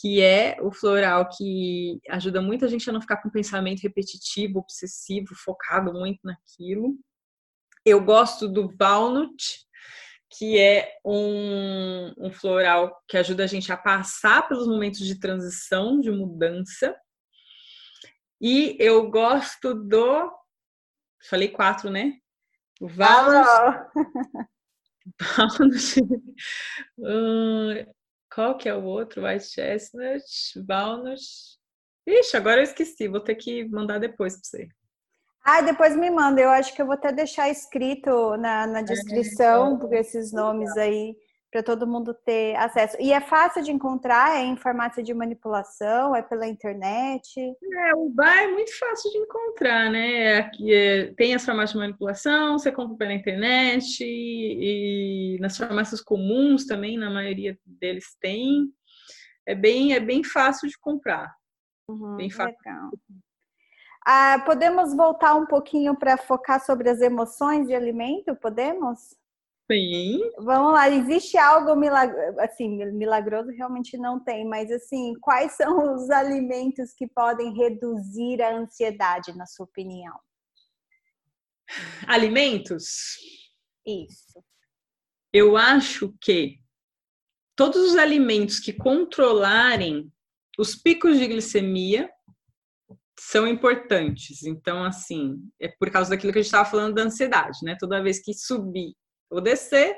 [0.00, 4.60] que é o floral que ajuda muito a gente a não ficar com pensamento repetitivo,
[4.60, 6.96] obsessivo, focado muito naquilo.
[7.84, 9.64] Eu gosto do Walnut,
[10.30, 16.00] que é um, um floral que ajuda a gente a passar pelos momentos de transição,
[16.00, 16.96] de mudança.
[18.40, 20.32] E eu gosto do.
[21.28, 22.14] Falei quatro, né?
[22.80, 22.88] O.
[22.88, 23.48] Valnos.
[26.98, 27.94] uh,
[28.34, 29.24] qual que é o outro?
[29.24, 30.24] White Chestnut,
[30.66, 31.58] Valnus.
[32.06, 33.08] Ixi, agora eu esqueci.
[33.08, 34.68] Vou ter que mandar depois para você.
[35.44, 36.40] Ah, depois me manda.
[36.40, 40.32] Eu acho que eu vou até deixar escrito na, na é, descrição, é, porque esses
[40.32, 41.14] nomes aí
[41.54, 42.96] para todo mundo ter acesso.
[42.98, 44.36] E é fácil de encontrar?
[44.36, 46.16] É em farmácia de manipulação?
[46.16, 47.38] É pela internet?
[47.38, 50.38] É, o bar é muito fácil de encontrar, né?
[50.38, 56.00] Aqui é, tem as farmácias de manipulação, você compra pela internet e, e nas farmácias
[56.00, 58.68] comuns também, na maioria deles tem.
[59.46, 61.32] É bem, é bem fácil de comprar.
[61.88, 62.56] Uhum, bem fácil.
[62.66, 62.90] Legal.
[64.04, 68.36] Ah, podemos voltar um pouquinho para focar sobre as emoções de alimento?
[68.36, 69.16] Podemos?
[69.70, 70.20] Sim.
[70.40, 76.10] Vamos lá, existe algo milagroso, assim, milagroso realmente não tem, mas assim, quais são os
[76.10, 80.14] alimentos que podem reduzir a ansiedade, na sua opinião?
[82.06, 83.16] Alimentos?
[83.86, 84.44] Isso.
[85.32, 86.60] Eu acho que
[87.56, 90.12] todos os alimentos que controlarem
[90.58, 92.10] os picos de glicemia
[93.18, 94.42] são importantes.
[94.44, 97.76] Então, assim, é por causa daquilo que a gente estava falando da ansiedade, né?
[97.78, 98.94] Toda vez que subir
[99.30, 99.96] ou descer,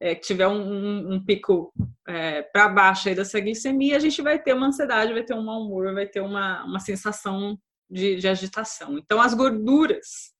[0.00, 1.72] é, tiver um, um, um pico
[2.06, 5.44] é, para baixo aí dessa glicemia, a gente vai ter uma ansiedade, vai ter um
[5.44, 7.58] mau humor, vai ter uma, uma sensação
[7.90, 8.98] de, de agitação.
[8.98, 10.32] Então, as gorduras,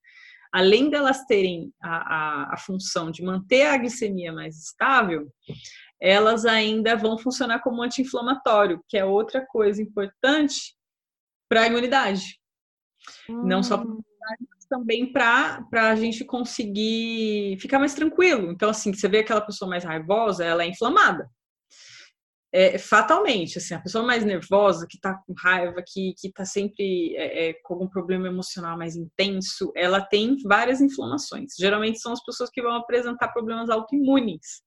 [0.53, 5.29] além delas terem a, a, a função de manter a glicemia mais estável,
[6.01, 10.75] elas ainda vão funcionar como anti-inflamatório, que é outra coisa importante
[11.49, 12.39] para a imunidade.
[13.29, 13.47] Hum.
[13.47, 14.01] Não só para hum
[14.69, 18.51] também para a gente conseguir ficar mais tranquilo.
[18.51, 21.29] Então, assim, você vê aquela pessoa mais raivosa, ela é inflamada.
[22.53, 27.17] É, fatalmente, assim, a pessoa mais nervosa, que tá com raiva, que, que tá sempre
[27.17, 31.55] é, é, com algum problema emocional mais intenso, ela tem várias inflamações.
[31.59, 34.64] Geralmente são as pessoas que vão apresentar problemas autoimunes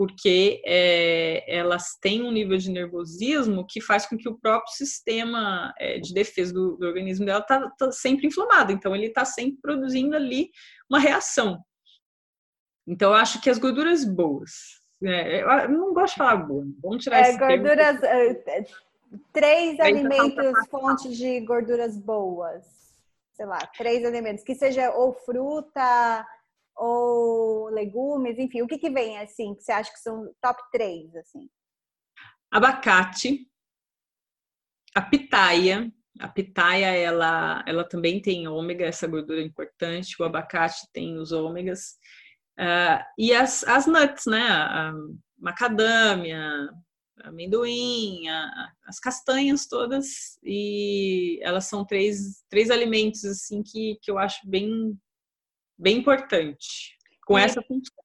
[0.00, 5.74] porque é, elas têm um nível de nervosismo que faz com que o próprio sistema
[5.78, 9.58] é, de defesa do, do organismo dela está tá sempre inflamado, então ele está sempre
[9.60, 10.48] produzindo ali
[10.88, 11.62] uma reação.
[12.88, 17.04] Então eu acho que as gorduras boas, é, eu não gosto de falar boa, vamos
[17.04, 18.46] tirar é, esse gorduras, termo.
[18.46, 18.64] É,
[19.34, 22.64] três alimentos fontes de gorduras boas,
[23.34, 26.26] sei lá, três alimentos que seja ou fruta
[26.80, 31.14] ou legumes, enfim, o que, que vem assim, que você acha que são top 3,
[31.16, 31.46] assim?
[32.50, 33.46] Abacate,
[34.94, 40.88] a pitaia, a pitaia, ela, ela também tem ômega, essa gordura é importante, o abacate
[40.90, 41.98] tem os ômegas,
[42.58, 44.94] uh, e as, as nuts, né, a,
[45.38, 46.66] macadâmia,
[47.24, 54.18] amendoim, a, as castanhas todas, e elas são três, três alimentos, assim, que, que eu
[54.18, 54.98] acho bem
[55.80, 58.04] bem importante com e, essa função.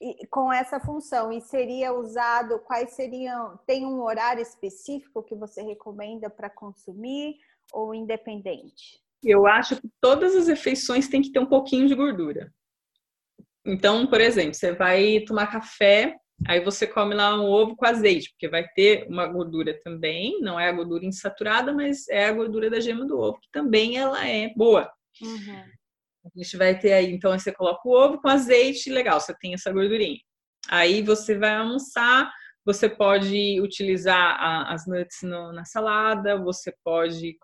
[0.00, 5.62] E, com essa função e seria usado quais seriam tem um horário específico que você
[5.62, 7.36] recomenda para consumir
[7.72, 9.00] ou independente?
[9.24, 12.52] Eu acho que todas as refeições têm que ter um pouquinho de gordura.
[13.64, 16.14] Então, por exemplo, você vai tomar café,
[16.46, 20.60] aí você come lá um ovo com azeite, porque vai ter uma gordura também, não
[20.60, 24.24] é a gordura insaturada, mas é a gordura da gema do ovo, que também ela
[24.24, 24.88] é boa.
[25.20, 25.64] Uhum.
[26.26, 29.54] A gente vai ter aí, então você coloca o ovo com azeite, legal, você tem
[29.54, 30.18] essa gordurinha.
[30.68, 32.30] Aí você vai almoçar,
[32.64, 37.36] você pode utilizar a, as nuts no, na salada, você pode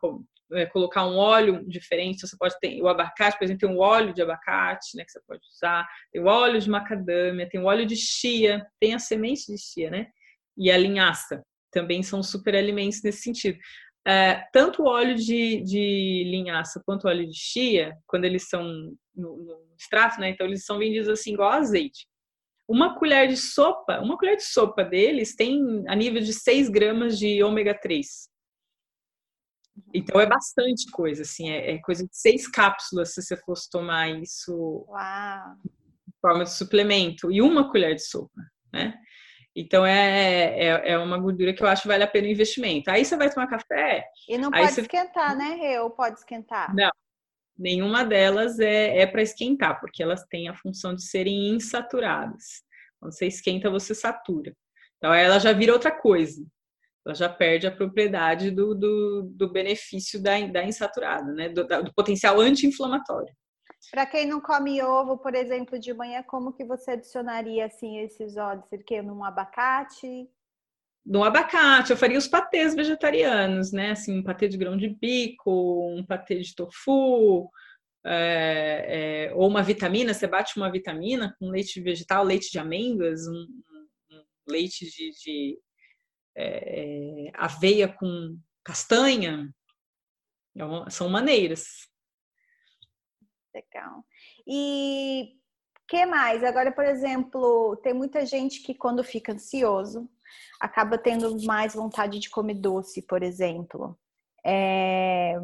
[0.53, 4.13] é, colocar um óleo diferente, você pode ter o abacate, por exemplo, tem um óleo
[4.13, 7.87] de abacate, né, que você pode usar, tem o óleo de macadâmia, tem o óleo
[7.87, 10.09] de chia, tem a semente de chia, né,
[10.59, 13.59] e a linhaça, também são super alimentos nesse sentido.
[14.07, 18.65] É, tanto o óleo de, de, linhaça quanto o óleo de chia, quando eles são
[19.15, 20.31] no, no, extrato, né?
[20.31, 22.07] Então eles são vendidos assim igual azeite.
[22.69, 27.19] Uma colher de sopa, uma colher de sopa deles tem a nível de 6 gramas
[27.19, 28.33] de ômega 3.
[29.95, 34.11] Então é bastante coisa, assim, é, é coisa de seis cápsulas se você fosse tomar
[34.11, 35.57] isso Uau.
[35.65, 38.41] em forma de suplemento, e uma colher de sopa,
[38.73, 38.95] né?
[39.55, 42.91] Então é, é, é, uma gordura que eu acho que vale a pena o investimento.
[42.91, 44.07] Aí você vai tomar café.
[44.29, 44.81] E não pode você...
[44.81, 45.81] esquentar, né?
[45.81, 46.75] Ou pode esquentar?
[46.75, 46.91] Não.
[47.59, 52.63] Nenhuma delas é, é para esquentar, porque elas têm a função de serem insaturadas.
[52.99, 54.55] Quando você esquenta, você satura.
[54.97, 56.43] Então ela já vira outra coisa.
[57.05, 61.49] Ela já perde a propriedade do, do, do benefício da, da insaturada, né?
[61.51, 63.35] do, do potencial anti-inflamatório.
[63.91, 68.37] Para quem não come ovo, por exemplo, de manhã, como que você adicionaria assim esses
[68.37, 68.67] óleos?
[68.69, 70.29] Seria num abacate?
[71.05, 73.91] No abacate, eu faria os patês vegetarianos, né?
[73.91, 77.51] Assim, um patê de grão de bico, um patê de tofu,
[78.05, 83.27] é, é, ou uma vitamina, você bate uma vitamina com leite vegetal, leite de amêndoas,
[83.27, 83.47] um,
[84.13, 85.59] um leite de, de
[86.37, 89.53] é, é aveia com castanha.
[90.57, 91.92] É são maneiras.
[93.55, 94.05] Legal.
[94.47, 95.37] E
[95.89, 96.43] que mais?
[96.43, 100.09] Agora, por exemplo, tem muita gente que quando fica ansioso
[100.59, 103.99] acaba tendo mais vontade de comer doce, por exemplo.
[104.45, 105.39] É...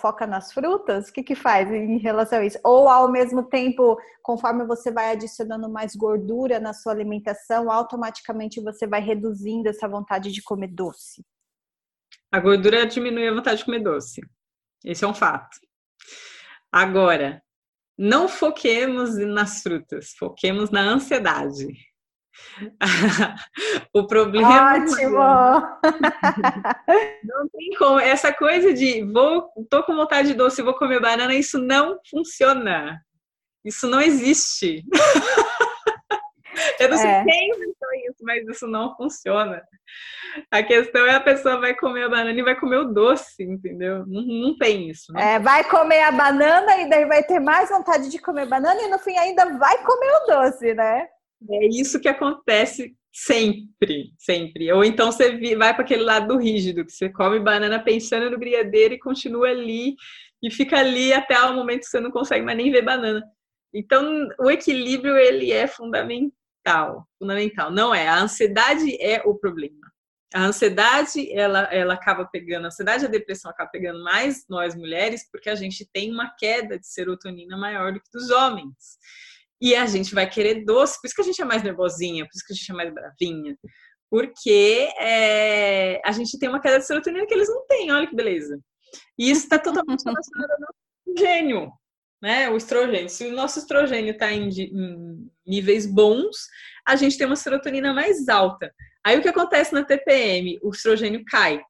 [0.00, 1.08] Foca nas frutas?
[1.08, 2.58] O que, que faz em relação a isso?
[2.64, 8.86] Ou ao mesmo tempo, conforme você vai adicionando mais gordura na sua alimentação, automaticamente você
[8.86, 11.22] vai reduzindo essa vontade de comer doce?
[12.32, 14.22] A gordura diminui a vontade de comer doce.
[14.84, 15.58] Esse é um fato.
[16.72, 17.42] Agora,
[17.98, 21.66] não foquemos nas frutas, foquemos na ansiedade.
[23.92, 25.18] o problema Ótimo.
[27.24, 31.34] não tem como essa coisa de vou tô com vontade de doce vou comer banana
[31.34, 33.02] isso não funciona
[33.64, 34.84] isso não existe
[36.80, 37.24] eu não sei é.
[37.24, 39.62] quem inventou isso mas isso não funciona
[40.50, 44.04] a questão é a pessoa vai comer a banana e vai comer o doce, entendeu?
[44.06, 45.12] Não, não tem isso.
[45.12, 45.20] Não.
[45.20, 48.88] É, vai comer a banana e daí vai ter mais vontade de comer banana e
[48.88, 51.06] no fim ainda vai comer o doce, né?
[51.50, 54.72] É isso que acontece sempre, sempre.
[54.72, 58.38] Ou então você vai para aquele lado do rígido, que você come banana pensando no
[58.38, 59.94] brigadeiro e continua ali
[60.42, 63.22] e fica ali até o momento que você não consegue mais nem ver banana.
[63.74, 66.32] Então, o equilíbrio ele é fundamental,
[67.18, 67.70] fundamental.
[67.70, 69.88] Não é, a ansiedade é o problema
[70.34, 74.74] a ansiedade, ela, ela acaba pegando, a ansiedade e a depressão acaba pegando mais nós
[74.74, 78.98] mulheres, porque a gente tem uma queda de serotonina maior do que dos homens.
[79.60, 82.30] E a gente vai querer doce, por isso que a gente é mais nervosinha, por
[82.34, 83.56] isso que a gente é mais bravinha.
[84.10, 88.14] Porque é, a gente tem uma queda de serotonina que eles não têm, olha que
[88.14, 88.58] beleza.
[89.18, 90.74] E isso está totalmente relacionado ao nosso
[91.08, 91.72] estrogênio,
[92.20, 92.50] né?
[92.50, 93.08] O estrogênio.
[93.08, 96.36] Se o nosso estrogênio está em, em níveis bons,
[96.86, 98.72] a gente tem uma serotonina mais alta.
[99.04, 100.58] Aí o que acontece na TPM?
[100.62, 101.60] O estrogênio cai.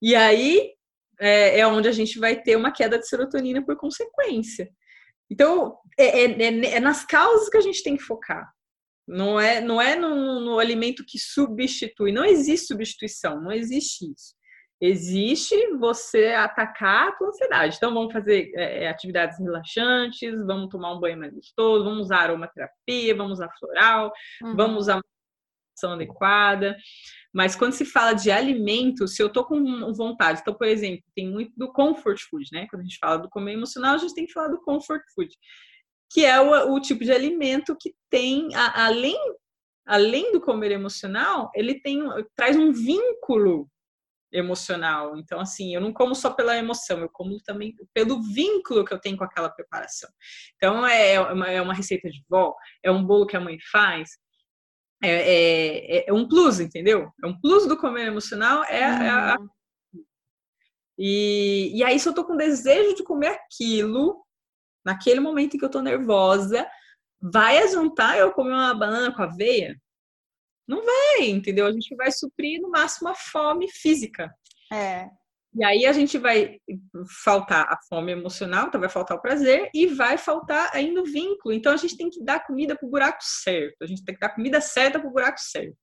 [0.00, 0.72] E aí
[1.20, 4.70] é, é onde a gente vai ter uma queda de serotonina por consequência.
[5.30, 8.48] Então, é, é, é, é nas causas que a gente tem que focar.
[9.06, 12.12] Não é, não é no, no, alimento que substitui.
[12.12, 14.34] Não existe substituição, não existe isso.
[14.80, 17.76] Existe você atacar a tua ansiedade.
[17.76, 22.18] Então, vamos fazer é, é, atividades relaxantes, vamos tomar um banho mais gostoso, vamos usar
[22.18, 24.12] aromaterapia, vamos usar floral,
[24.42, 24.54] uhum.
[24.54, 25.00] vamos usar
[25.84, 26.76] adequada.
[27.32, 31.28] Mas quando se fala de alimento, se eu tô com vontade, então, por exemplo, tem
[31.28, 32.66] muito do comfort food, né?
[32.70, 35.32] Quando a gente fala do comer emocional, a gente tem que falar do comfort food,
[36.10, 39.16] que é o, o tipo de alimento que tem, a, além,
[39.86, 42.02] além do comer emocional, ele tem
[42.34, 43.68] traz um vínculo
[44.32, 45.16] emocional.
[45.16, 49.00] Então, assim, eu não como só pela emoção, eu como também pelo vínculo que eu
[49.00, 50.10] tenho com aquela preparação.
[50.56, 54.10] Então, é uma, é uma receita de vó, é um bolo que a mãe faz,
[55.02, 57.10] é, é, é, um plus, entendeu?
[57.22, 59.36] É um plus do comer emocional, é, é a...
[61.00, 64.24] E, e aí, se eu tô com desejo de comer aquilo,
[64.84, 66.68] naquele momento em que eu tô nervosa,
[67.20, 69.80] vai adiantar eu comer uma banana com aveia?
[70.68, 71.66] Não vai, entendeu?
[71.66, 74.30] A gente vai suprir no máximo a fome física.
[74.70, 75.08] É.
[75.54, 76.58] E aí a gente vai
[77.24, 81.54] faltar a fome emocional, então vai faltar o prazer e vai faltar ainda o vínculo.
[81.54, 83.82] Então a gente tem que dar comida para o buraco certo.
[83.82, 85.76] A gente tem que dar comida certa para o buraco certo.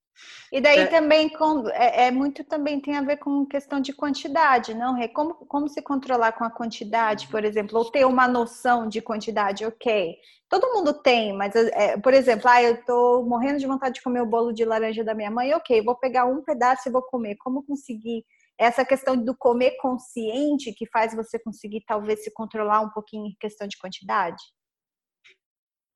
[0.51, 0.87] E daí é.
[0.87, 4.97] também com, é, é, muito também tem a ver com questão de quantidade, não?
[4.97, 9.01] É como, como se controlar com a quantidade, por exemplo, ou ter uma noção de
[9.01, 10.15] quantidade, ok.
[10.47, 14.21] Todo mundo tem, mas, é, por exemplo, ah, eu tô morrendo de vontade de comer
[14.21, 17.35] o bolo de laranja da minha mãe, ok, vou pegar um pedaço e vou comer.
[17.37, 18.23] Como conseguir
[18.57, 23.35] essa questão do comer consciente que faz você conseguir talvez se controlar um pouquinho em
[23.39, 24.41] questão de quantidade?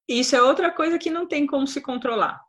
[0.09, 2.41] Isso é outra coisa que não tem como se controlar.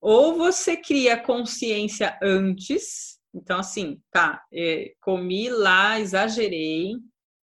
[0.00, 6.94] Ou você cria consciência antes, então assim, tá, é, comi lá, exagerei,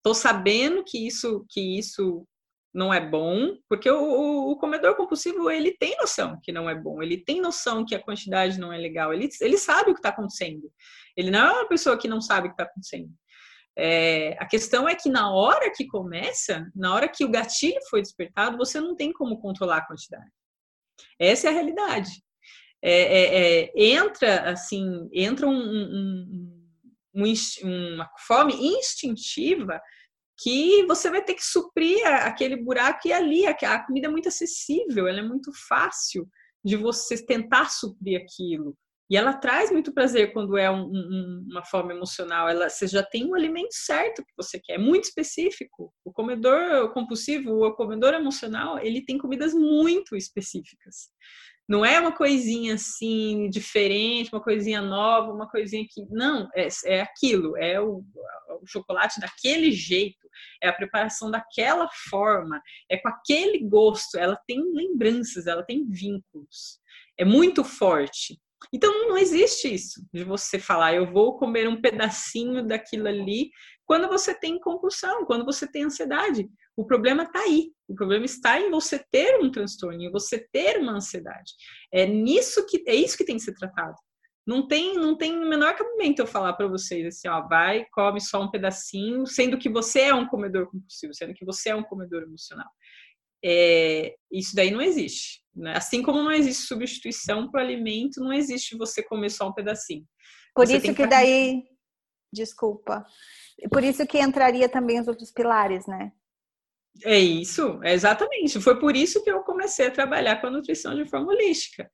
[0.02, 2.26] tô sabendo que isso que isso
[2.72, 7.02] não é bom, porque o, o, comedor compulsivo ele tem noção que não é bom,
[7.02, 10.10] ele tem noção que a quantidade não é legal, ele, ele sabe o que está
[10.10, 10.70] acontecendo.
[11.16, 13.10] Ele não é uma pessoa que não sabe o que está acontecendo.
[13.78, 18.02] É, a questão é que na hora que começa, na hora que o gatilho foi
[18.02, 20.30] despertado, você não tem como controlar a quantidade.
[21.18, 22.22] Essa é a realidade.
[22.82, 26.62] É, é, é entra assim, entra um, um,
[27.14, 27.32] um,
[27.94, 29.80] uma fome instintiva
[30.38, 35.08] que você vai ter que suprir aquele buraco e ali a comida é muito acessível,
[35.08, 36.28] ela é muito fácil
[36.62, 38.76] de você tentar suprir aquilo.
[39.08, 42.48] E ela traz muito prazer quando é um, um, uma fome emocional.
[42.48, 45.94] Ela, você já tem um alimento certo que você quer, muito específico.
[46.04, 51.08] O comedor compulsivo, o comedor emocional, ele tem comidas muito específicas.
[51.68, 56.06] Não é uma coisinha assim diferente, uma coisinha nova, uma coisinha que.
[56.10, 58.04] Não, é, é aquilo, é o,
[58.62, 60.28] o chocolate daquele jeito,
[60.62, 64.16] é a preparação daquela forma, é com aquele gosto.
[64.16, 66.78] Ela tem lembranças, ela tem vínculos.
[67.18, 68.38] É muito forte.
[68.72, 73.50] Então não existe isso de você falar, eu vou comer um pedacinho daquilo ali
[73.84, 76.48] quando você tem compulsão, quando você tem ansiedade.
[76.76, 77.72] O problema está aí.
[77.88, 81.52] O problema está em você ter um transtorno, em você ter uma ansiedade.
[81.92, 83.96] É nisso que é isso que tem que ser tratado.
[84.46, 88.20] Não tem, não tem o menor cabimento eu falar para vocês assim, ó, vai, come
[88.20, 91.82] só um pedacinho, sendo que você é um comedor compulsivo, sendo que você é um
[91.82, 92.68] comedor emocional.
[93.44, 95.42] É, isso daí não existe.
[95.54, 95.76] Né?
[95.76, 100.06] Assim como não existe substituição para o alimento, não existe você comer só um pedacinho.
[100.54, 101.64] Por você isso que, que daí,
[102.32, 103.04] desculpa,
[103.70, 106.12] por isso que entraria também os outros pilares, né?
[107.04, 108.60] É isso, é exatamente.
[108.60, 111.90] Foi por isso que eu comecei a trabalhar com a nutrição de forma holística.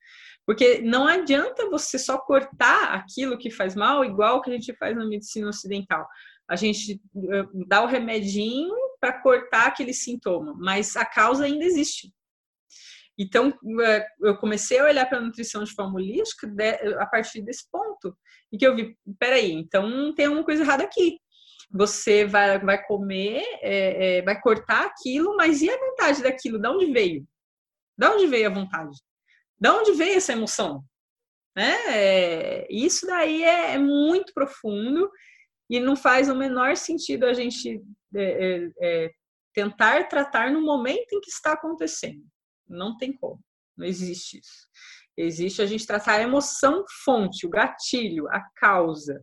[0.47, 4.97] Porque não adianta você só cortar aquilo que faz mal, igual que a gente faz
[4.97, 6.07] na medicina ocidental.
[6.49, 7.01] A gente
[7.33, 12.13] eh, dá o remedinho para cortar aquele sintoma, mas a causa ainda existe.
[13.17, 16.53] Então, eh, eu comecei a olhar para a nutrição de forma holística
[16.99, 18.17] a partir desse ponto.
[18.51, 21.22] E que eu vi, peraí, então tem uma coisa errada aqui
[21.73, 26.59] você vai, vai comer, é, é, vai cortar aquilo, mas e a vontade daquilo?
[26.59, 27.27] De onde veio?
[27.97, 28.97] De onde veio a vontade?
[29.59, 30.85] De onde veio essa emoção?
[31.57, 31.75] Né?
[31.89, 35.11] É, isso daí é, é, muito profundo
[35.71, 37.81] e não faz o menor sentido a gente
[38.15, 39.11] é, é,
[39.55, 42.23] tentar tratar no momento em que está acontecendo.
[42.69, 43.41] Não tem como,
[43.77, 44.69] não existe isso.
[45.17, 49.23] Existe a gente tratar a emoção fonte, o gatilho, a causa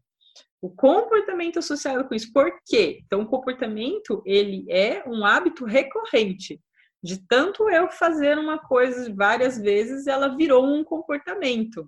[0.61, 2.31] o comportamento associado com isso.
[2.33, 3.01] Por quê?
[3.05, 6.61] Então, o comportamento, ele é um hábito recorrente.
[7.01, 11.87] De tanto eu fazer uma coisa várias vezes, ela virou um comportamento.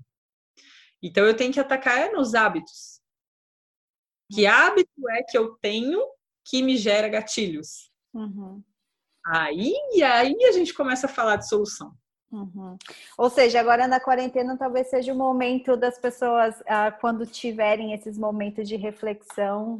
[1.03, 3.01] Então, eu tenho que atacar nos hábitos.
[4.31, 6.01] Que hábito é que eu tenho
[6.45, 7.91] que me gera gatilhos?
[8.13, 8.63] Uhum.
[9.25, 11.93] Aí, aí a gente começa a falar de solução.
[12.31, 12.77] Uhum.
[13.17, 18.17] Ou seja, agora na quarentena talvez seja o momento das pessoas, ah, quando tiverem esses
[18.17, 19.79] momentos de reflexão,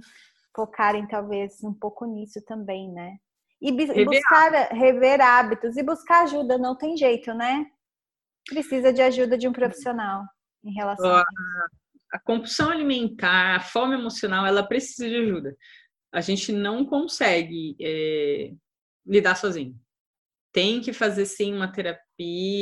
[0.54, 3.18] focarem talvez um pouco nisso também, né?
[3.62, 4.78] E rever buscar hábitos.
[4.78, 7.68] rever hábitos e buscar ajuda, não tem jeito, né?
[8.50, 10.24] Precisa de ajuda de um profissional
[10.64, 11.26] em relação a, a
[12.14, 15.56] a compulsão alimentar, a fome emocional, ela precisa de ajuda.
[16.12, 18.52] A gente não consegue é,
[19.06, 19.80] lidar sozinho
[20.52, 22.04] tem que fazer sim uma terapia,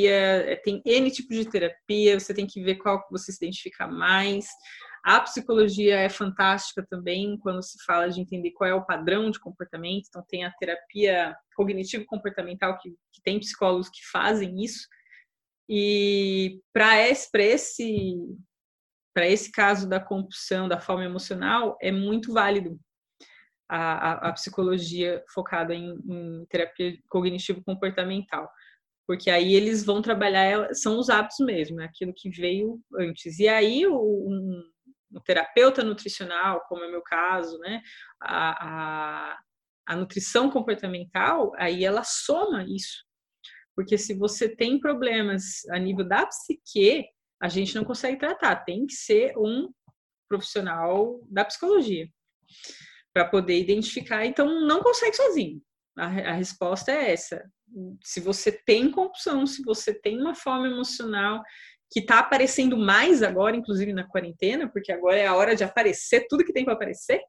[0.06, 4.46] é, tem N tipos de terapia, você tem que ver qual você se identifica mais.
[5.04, 9.40] A psicologia é fantástica também quando se fala de entender qual é o padrão de
[9.40, 10.06] comportamento.
[10.08, 14.86] Então, tem a terapia cognitivo-comportamental, que, que tem psicólogos que fazem isso.
[15.68, 18.16] E para esse, esse,
[19.16, 22.78] esse caso da compulsão, da fome emocional, é muito válido
[23.70, 28.50] a, a, a psicologia focada em, em terapia cognitivo-comportamental
[29.10, 33.40] porque aí eles vão trabalhar, são os hábitos mesmo, é aquilo que veio antes.
[33.40, 34.62] E aí o, um,
[35.10, 37.82] um terapeuta nutricional, como é o meu caso, né,
[38.20, 39.38] a, a,
[39.84, 43.04] a nutrição comportamental, aí ela soma isso.
[43.74, 47.04] Porque se você tem problemas a nível da psique,
[47.42, 49.72] a gente não consegue tratar, tem que ser um
[50.28, 52.06] profissional da psicologia
[53.12, 55.60] para poder identificar, então não consegue sozinho.
[55.96, 57.42] A, a resposta é essa
[58.02, 61.42] se você tem compulsão, se você tem uma fome emocional
[61.90, 66.26] que está aparecendo mais agora, inclusive na quarentena, porque agora é a hora de aparecer
[66.28, 67.20] tudo que tem para aparecer,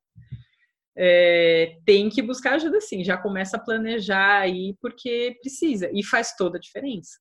[0.96, 3.04] é, tem que buscar ajuda sim.
[3.04, 7.18] Já começa a planejar aí porque precisa e faz toda a diferença.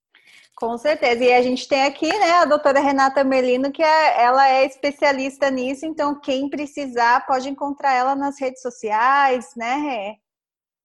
[0.55, 1.25] Com certeza.
[1.25, 5.51] E a gente tem aqui, né, a doutora Renata Merlino, que é, ela é especialista
[5.51, 10.17] nisso, então quem precisar pode encontrar ela nas redes sociais, né?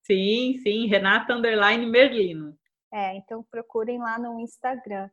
[0.05, 2.55] Sim, sim, Renata Underline Merlino.
[2.93, 5.09] É, então procurem lá no Instagram.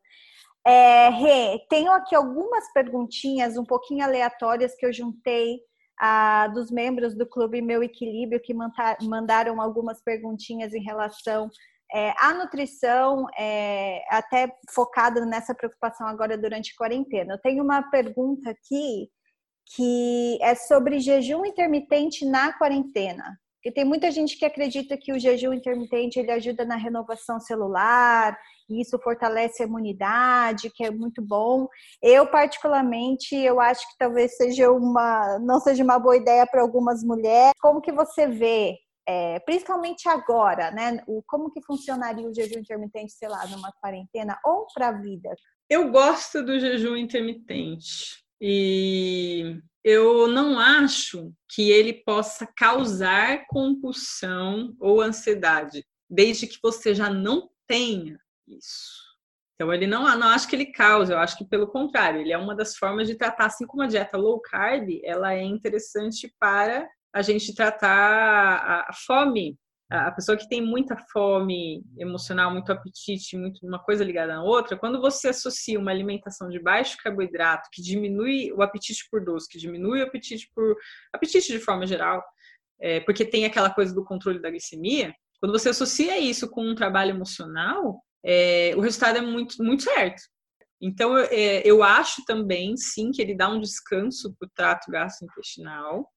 [0.64, 5.59] É, Rê, tenho aqui algumas perguntinhas um pouquinho aleatórias que eu juntei
[5.99, 8.55] ah, dos membros do Clube Meu Equilíbrio que
[9.09, 11.49] mandaram algumas perguntinhas em relação
[11.93, 17.34] é, à nutrição, é, até focada nessa preocupação agora durante a quarentena.
[17.34, 19.09] Eu tenho uma pergunta aqui
[19.74, 23.38] que é sobre jejum intermitente na quarentena.
[23.63, 28.37] Porque tem muita gente que acredita que o jejum intermitente ele ajuda na renovação celular,
[28.69, 31.69] e isso fortalece a imunidade, que é muito bom.
[32.03, 37.05] Eu particularmente, eu acho que talvez seja uma, não seja uma boa ideia para algumas
[37.05, 37.53] mulheres.
[37.61, 41.01] Como que você vê, é, principalmente agora, né?
[41.07, 45.31] O, como que funcionaria o jejum intermitente, sei lá, numa quarentena ou para a vida?
[45.71, 48.22] Eu gosto do jejum intermitente.
[48.45, 57.09] E eu não acho que ele possa causar compulsão ou ansiedade, desde que você já
[57.09, 58.18] não tenha
[58.49, 59.01] isso.
[59.55, 62.36] Então, ele não, não acho que ele causa, eu acho que pelo contrário, ele é
[62.36, 66.90] uma das formas de tratar, assim como a dieta low carb, ela é interessante para
[67.14, 69.57] a gente tratar a fome
[69.93, 74.76] a pessoa que tem muita fome emocional, muito apetite, muito uma coisa ligada na outra,
[74.76, 79.59] quando você associa uma alimentação de baixo carboidrato, que diminui o apetite por doce, que
[79.59, 80.76] diminui o apetite por
[81.12, 82.24] apetite de forma geral,
[82.80, 86.74] é, porque tem aquela coisa do controle da glicemia, quando você associa isso com um
[86.74, 90.22] trabalho emocional, é, o resultado é muito, muito certo.
[90.80, 96.09] Então, é, eu acho também, sim, que ele dá um descanso para o trato gastrointestinal,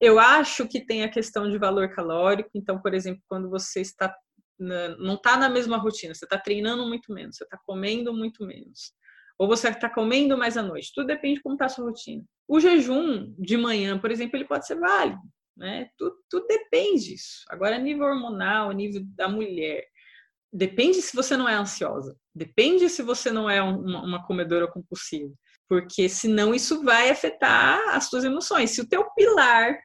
[0.00, 2.50] eu acho que tem a questão de valor calórico.
[2.54, 4.14] Então, por exemplo, quando você está
[4.58, 8.44] na, não está na mesma rotina, você está treinando muito menos, você está comendo muito
[8.46, 8.92] menos,
[9.38, 10.92] ou você está comendo mais à noite.
[10.94, 12.24] Tudo depende de como está a sua rotina.
[12.46, 15.22] O jejum de manhã, por exemplo, ele pode ser válido,
[15.56, 15.88] né?
[15.96, 17.44] Tudo, tudo depende disso.
[17.48, 19.84] Agora, nível hormonal, nível da mulher,
[20.52, 25.32] depende se você não é ansiosa, depende se você não é uma, uma comedora compulsiva,
[25.68, 28.70] porque senão isso vai afetar as suas emoções.
[28.70, 29.78] Se o teu pilar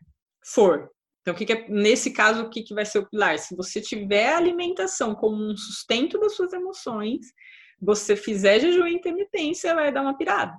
[0.46, 0.90] for.
[1.22, 3.38] Então, o que, que é, nesse caso, o que, que vai ser o pilar?
[3.38, 7.28] Se você tiver alimentação como um sustento das suas emoções,
[7.82, 10.54] você fizer jejum e intermitência, vai dar uma pirada.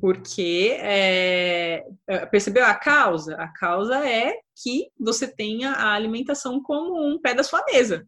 [0.00, 3.34] Porque é, é, percebeu a causa?
[3.36, 8.06] A causa é que você tenha a alimentação como um pé da sua mesa.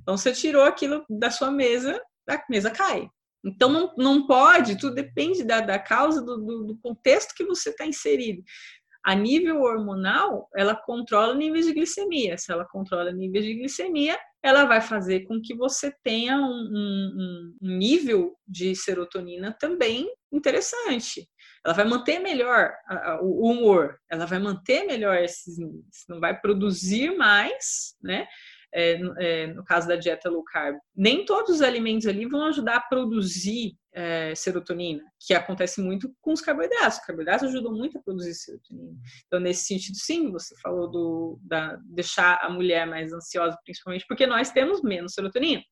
[0.00, 3.08] Então, você tirou aquilo da sua mesa, a mesa cai.
[3.44, 7.70] Então, não, não pode, tudo depende da, da causa, do, do, do contexto que você
[7.70, 8.42] está inserido
[9.02, 12.36] a nível hormonal, ela controla níveis de glicemia.
[12.36, 17.56] Se ela controla níveis de glicemia, ela vai fazer com que você tenha um, um,
[17.62, 21.28] um nível de serotonina também interessante.
[21.64, 22.72] Ela vai manter melhor
[23.22, 28.26] o humor, ela vai manter melhor esses níveis, não vai produzir mais, né?
[28.72, 32.76] É, é, no caso da dieta low carb, nem todos os alimentos ali vão ajudar
[32.76, 36.98] a produzir é, serotonina, que acontece muito com os carboidratos.
[36.98, 38.96] Os carboidratos ajudam muito a produzir serotonina.
[39.26, 44.26] Então, nesse sentido, sim, você falou do da, deixar a mulher mais ansiosa, principalmente porque
[44.26, 45.62] nós temos menos serotonina.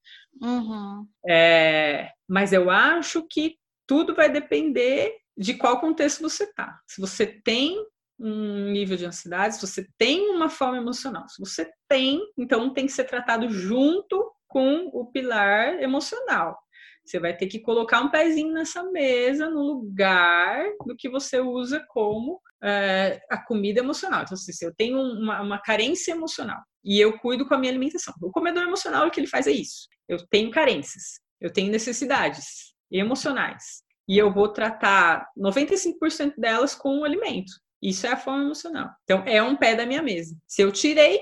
[0.43, 1.07] Uhum.
[1.29, 6.79] É, mas eu acho que tudo vai depender de qual contexto você está.
[6.87, 7.77] Se você tem
[8.19, 11.29] um nível de ansiedade, se você tem uma fome emocional.
[11.29, 16.59] Se você tem, então tem que ser tratado junto com o pilar emocional.
[17.05, 21.83] Você vai ter que colocar um pezinho nessa mesa no lugar do que você usa
[21.89, 24.23] como é, a comida emocional.
[24.23, 28.13] Então, se eu tenho uma, uma, carência emocional e eu cuido com a minha alimentação,
[28.23, 29.89] o comedor emocional o que ele faz é isso.
[30.07, 37.05] Eu tenho carências, eu tenho necessidades emocionais e eu vou tratar 95% delas com o
[37.05, 37.53] alimento.
[37.83, 38.91] Isso é a fome emocional.
[39.05, 40.37] Então, é um pé da minha mesa.
[40.47, 41.21] Se eu tirei,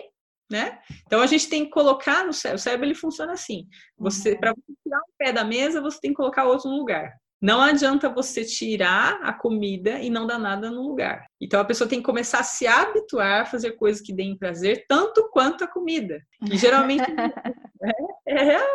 [0.50, 0.78] né?
[1.06, 3.66] Então a gente tem que colocar no cérebro, o cérebro ele funciona assim.
[3.98, 4.40] Você uhum.
[4.40, 7.12] para tirar um pé da mesa, você tem que colocar outro no lugar.
[7.40, 11.26] Não adianta você tirar a comida e não dar nada no lugar.
[11.40, 14.86] Então a pessoa tem que começar a se habituar a fazer coisas que deem prazer
[14.88, 16.20] tanto quanto a comida.
[16.50, 17.04] E geralmente
[18.26, 18.66] é, é,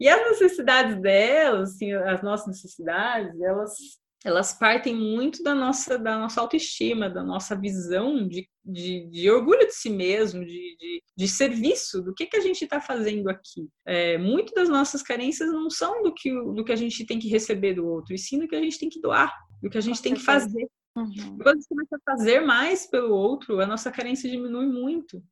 [0.00, 3.72] e as necessidades delas, assim, as nossas necessidades, elas
[4.24, 9.64] elas partem muito da nossa, da nossa autoestima, da nossa visão de, de, de orgulho
[9.66, 13.68] de si mesmo, de, de, de, serviço, do que, que a gente está fazendo aqui.
[13.86, 17.28] É, muito das nossas carências não são do que, do que a gente tem que
[17.28, 19.82] receber do outro, e sim do que a gente tem que doar, do que a
[19.82, 20.68] gente tem que fazer.
[20.96, 21.38] Uhum.
[21.38, 25.22] Quando a gente começa a fazer mais pelo outro, a nossa carência diminui muito.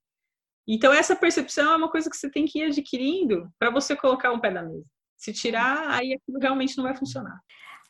[0.68, 4.32] Então, essa percepção é uma coisa que você tem que ir adquirindo para você colocar
[4.32, 4.84] um pé na mesa.
[5.16, 7.41] Se tirar, aí aquilo realmente não vai funcionar.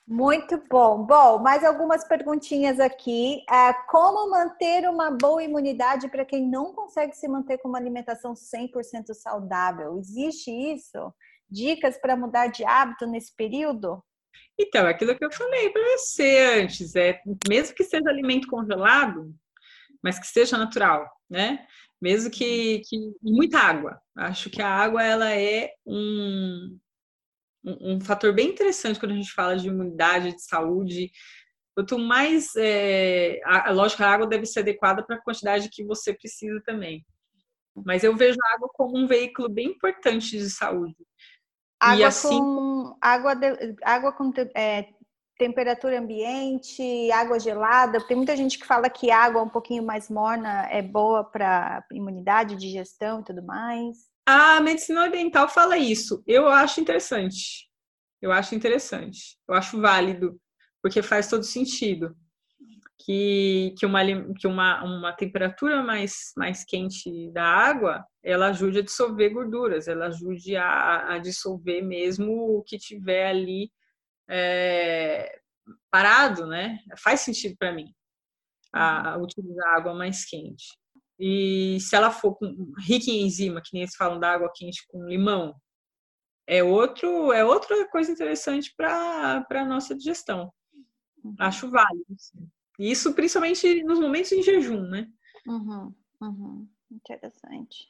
[0.07, 1.05] Muito bom.
[1.05, 3.45] Bom, mais algumas perguntinhas aqui.
[3.51, 8.33] É, como manter uma boa imunidade para quem não consegue se manter com uma alimentação
[8.33, 9.99] 100% saudável?
[9.99, 11.13] Existe isso?
[11.51, 14.01] Dicas para mudar de hábito nesse período?
[14.57, 19.35] Então, aquilo que eu falei para você antes, é mesmo que seja alimento congelado,
[20.03, 21.67] mas que seja natural, né?
[22.01, 24.01] Mesmo que, que muita água.
[24.17, 26.79] Acho que a água ela é um,
[27.67, 31.11] um, fator bem interessante quando a gente fala de imunidade, de saúde.
[31.75, 36.15] Quanto mais, é, a, lógico, a água deve ser adequada para a quantidade que você
[36.15, 37.05] precisa também.
[37.85, 40.97] Mas eu vejo a água como um veículo bem importante de saúde.
[41.79, 44.89] Água e assim, com água, de, água com é,
[45.39, 48.01] temperatura ambiente, água gelada.
[48.01, 52.57] Tem muita gente que fala que água um pouquinho mais morna é boa para imunidade,
[52.57, 54.16] digestão e tudo mais.
[54.27, 56.23] A medicina oriental fala isso.
[56.27, 57.69] Eu acho interessante.
[58.21, 59.39] Eu acho interessante.
[59.49, 60.41] Eu acho válido,
[60.83, 62.17] porque faz todo sentido.
[62.99, 64.01] Que, que, uma,
[64.35, 70.07] que uma, uma temperatura mais, mais quente da água, ela ajude a dissolver gorduras, ela
[70.07, 73.71] ajude a, a dissolver mesmo o que tiver ali
[74.29, 75.39] é,
[75.91, 76.79] parado, né?
[76.99, 77.95] Faz sentido para mim
[78.73, 80.67] a, a utilizar água mais quente.
[81.19, 84.87] E se ela for com, rica em enzima, que nem eles falam da água quente
[84.89, 85.55] com limão,
[86.47, 90.53] é outro é outra coisa interessante para a nossa digestão.
[91.25, 91.35] Uhum.
[91.39, 92.05] Acho válido.
[92.19, 92.49] Sim.
[92.79, 95.09] Isso principalmente nos momentos em jejum, né?
[95.47, 96.69] Uhum, uhum.
[96.91, 97.89] Interessante.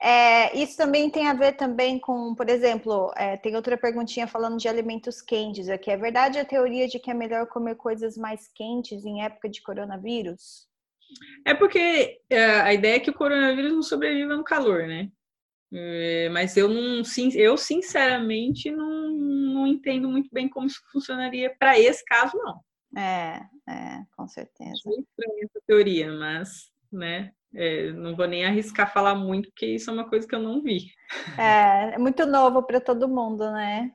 [0.00, 4.58] É, isso também tem a ver também com, por exemplo, é, tem outra perguntinha falando
[4.58, 5.90] de alimentos quentes aqui.
[5.90, 9.62] É verdade a teoria de que é melhor comer coisas mais quentes em época de
[9.62, 10.68] coronavírus?
[11.44, 15.10] É porque é, a ideia é que o coronavírus não sobreviva no calor, né?
[15.72, 17.02] É, mas eu não,
[17.34, 22.60] eu sinceramente não, não entendo muito bem como isso funcionaria para esse caso, não.
[22.96, 24.80] É, é, com certeza.
[25.20, 27.32] É essa teoria, mas, né?
[27.52, 30.62] É, não vou nem arriscar falar muito, porque isso é uma coisa que eu não
[30.62, 30.90] vi.
[31.38, 33.92] É, é muito novo para todo mundo, né?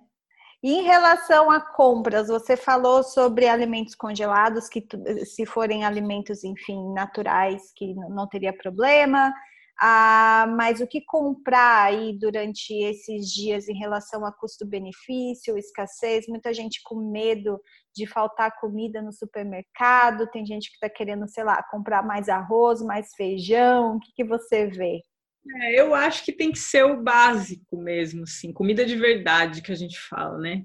[0.62, 4.86] Em relação a compras, você falou sobre alimentos congelados, que
[5.26, 9.34] se forem alimentos, enfim, naturais, que não teria problema.
[9.82, 16.28] Ah, mas o que comprar aí durante esses dias em relação a custo-benefício, escassez?
[16.28, 17.57] Muita gente com medo
[17.95, 22.82] de faltar comida no supermercado, tem gente que está querendo, sei lá, comprar mais arroz,
[22.82, 23.95] mais feijão.
[23.95, 24.99] O que, que você vê?
[25.48, 29.72] É, eu acho que tem que ser o básico mesmo, assim, comida de verdade que
[29.72, 30.64] a gente fala, né?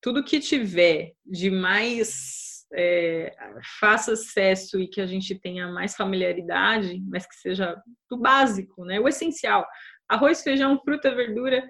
[0.00, 3.34] Tudo que tiver de mais é,
[3.78, 8.98] faça acesso e que a gente tenha mais familiaridade, mas que seja do básico, né?
[8.98, 9.66] O essencial.
[10.08, 11.68] Arroz, feijão, fruta, verdura,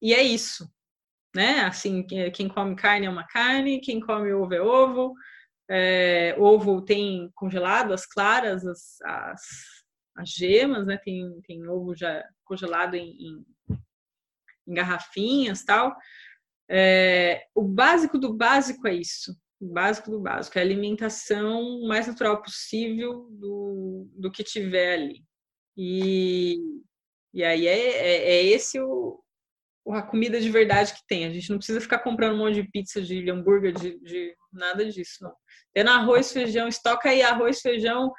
[0.00, 0.68] e é isso,
[1.34, 1.60] né?
[1.60, 5.14] Assim, quem come carne é uma carne, quem come ovo é ovo,
[5.68, 9.40] é, ovo tem congelado, as claras, as, as
[10.16, 10.96] as gemas, né?
[10.96, 13.46] Tem, tem ovo já congelado em, em,
[14.68, 15.94] em garrafinhas tal.
[16.68, 19.36] É, o básico do básico é isso.
[19.60, 25.24] O básico do básico é a alimentação mais natural possível do, do que tiver ali.
[25.76, 26.58] E,
[27.32, 29.22] e aí é, é, é esse o,
[29.92, 31.24] a comida de verdade que tem.
[31.24, 34.84] A gente não precisa ficar comprando um monte de pizza, de hambúrguer, de, de nada
[34.90, 35.34] disso, não.
[35.72, 38.12] Tendo arroz, feijão, estoca aí arroz, feijão,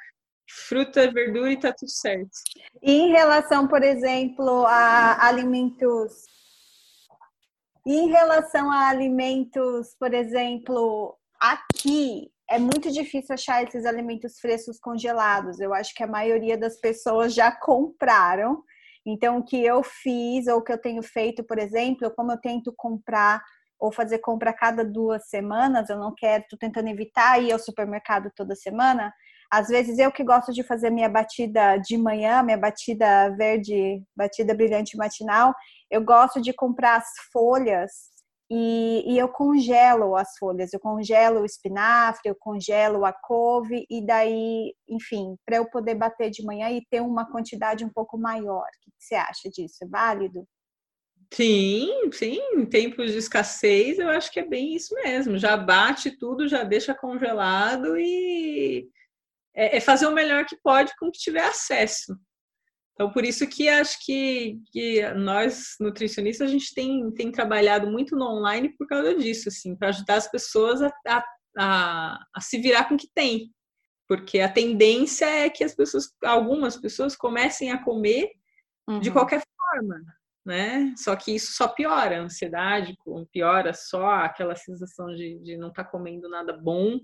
[0.48, 2.30] fruta, verdura e tá tudo certo.
[2.82, 6.24] E em relação, por exemplo, a alimentos
[7.86, 15.60] em relação a alimentos, por exemplo, aqui é muito difícil achar esses alimentos frescos congelados.
[15.60, 18.62] Eu acho que a maioria das pessoas já compraram.
[19.06, 22.40] Então, o que eu fiz ou o que eu tenho feito, por exemplo, como eu
[22.40, 23.40] tento comprar
[23.78, 27.58] ou fazer compra a cada duas semanas, eu não quero, tô tentando evitar ir ao
[27.58, 29.14] supermercado toda semana.
[29.50, 34.54] Às vezes eu que gosto de fazer minha batida de manhã, minha batida verde, batida
[34.54, 35.54] brilhante matinal,
[35.90, 37.90] eu gosto de comprar as folhas
[38.50, 44.06] e, e, eu congelo as folhas, eu congelo o espinafre, eu congelo a couve, e
[44.06, 48.62] daí, enfim, para eu poder bater de manhã e ter uma quantidade um pouco maior.
[48.62, 49.78] O que você acha disso?
[49.82, 50.46] É válido?
[51.32, 55.36] Sim, sim, em tempos de escassez, eu acho que é bem isso mesmo.
[55.38, 58.88] Já bate tudo, já deixa congelado e
[59.56, 62.16] é, é fazer o melhor que pode com o que tiver acesso.
[62.96, 68.16] Então, por isso que acho que, que nós, nutricionistas, a gente tem, tem trabalhado muito
[68.16, 71.24] no online por causa disso, assim, para ajudar as pessoas a, a,
[71.58, 73.52] a, a, se virar com o que tem.
[74.08, 78.30] Porque a tendência é que as pessoas, algumas pessoas comecem a comer
[78.88, 78.98] uhum.
[78.98, 80.00] de qualquer forma,
[80.42, 80.94] né?
[80.96, 82.96] Só que isso só piora a ansiedade,
[83.30, 86.98] piora só aquela sensação de, de não estar tá comendo nada bom,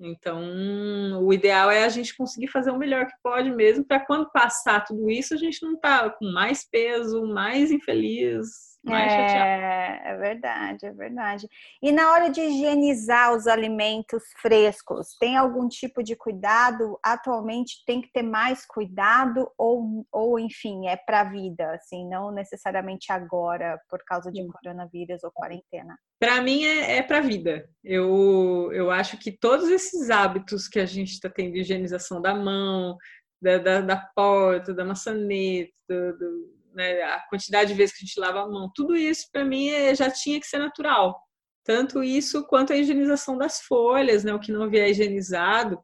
[0.00, 4.30] então, o ideal é a gente conseguir fazer o melhor que pode mesmo, para quando
[4.30, 10.08] passar tudo isso, a gente não tá com mais peso, mais infeliz, é, chateado.
[10.08, 11.48] É verdade, é verdade.
[11.82, 16.98] E na hora de higienizar os alimentos frescos, tem algum tipo de cuidado?
[17.02, 22.30] Atualmente tem que ter mais cuidado ou, ou enfim, é para a vida, assim, não
[22.30, 25.96] necessariamente agora por causa de coronavírus ou quarentena?
[26.18, 27.68] para mim é, é para a vida.
[27.82, 32.34] Eu, eu acho que todos esses hábitos que a gente está tendo, de higienização da
[32.34, 32.96] mão,
[33.40, 38.20] da, da, da porta, da maçaneta, do, né, a quantidade de vezes que a gente
[38.20, 41.18] lava a mão, tudo isso para mim é, já tinha que ser natural.
[41.64, 45.78] Tanto isso quanto a higienização das folhas, né, o que não vier higienizado,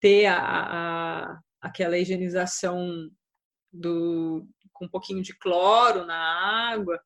[0.00, 3.08] ter a, a, aquela higienização
[3.72, 6.98] do, com um pouquinho de cloro na água.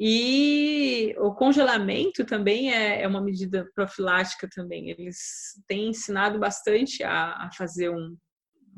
[0.00, 4.90] E o congelamento também é, é uma medida profilática também.
[4.90, 5.18] Eles
[5.66, 8.16] têm ensinado bastante a, a fazer um,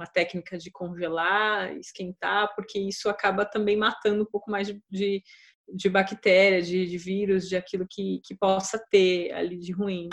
[0.01, 5.23] uma técnica de congelar, esquentar, porque isso acaba também matando um pouco mais de,
[5.69, 10.09] de, bactéria, de, de, vírus, de aquilo que, que possa ter ali de ruim.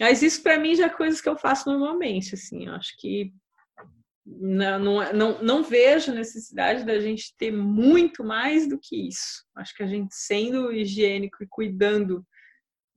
[0.00, 3.32] Mas isso para mim já é coisas que eu faço normalmente, assim, eu acho que
[4.26, 9.44] não, não, não, não vejo necessidade da gente ter muito mais do que isso.
[9.56, 12.26] Acho que a gente sendo higiênico e cuidando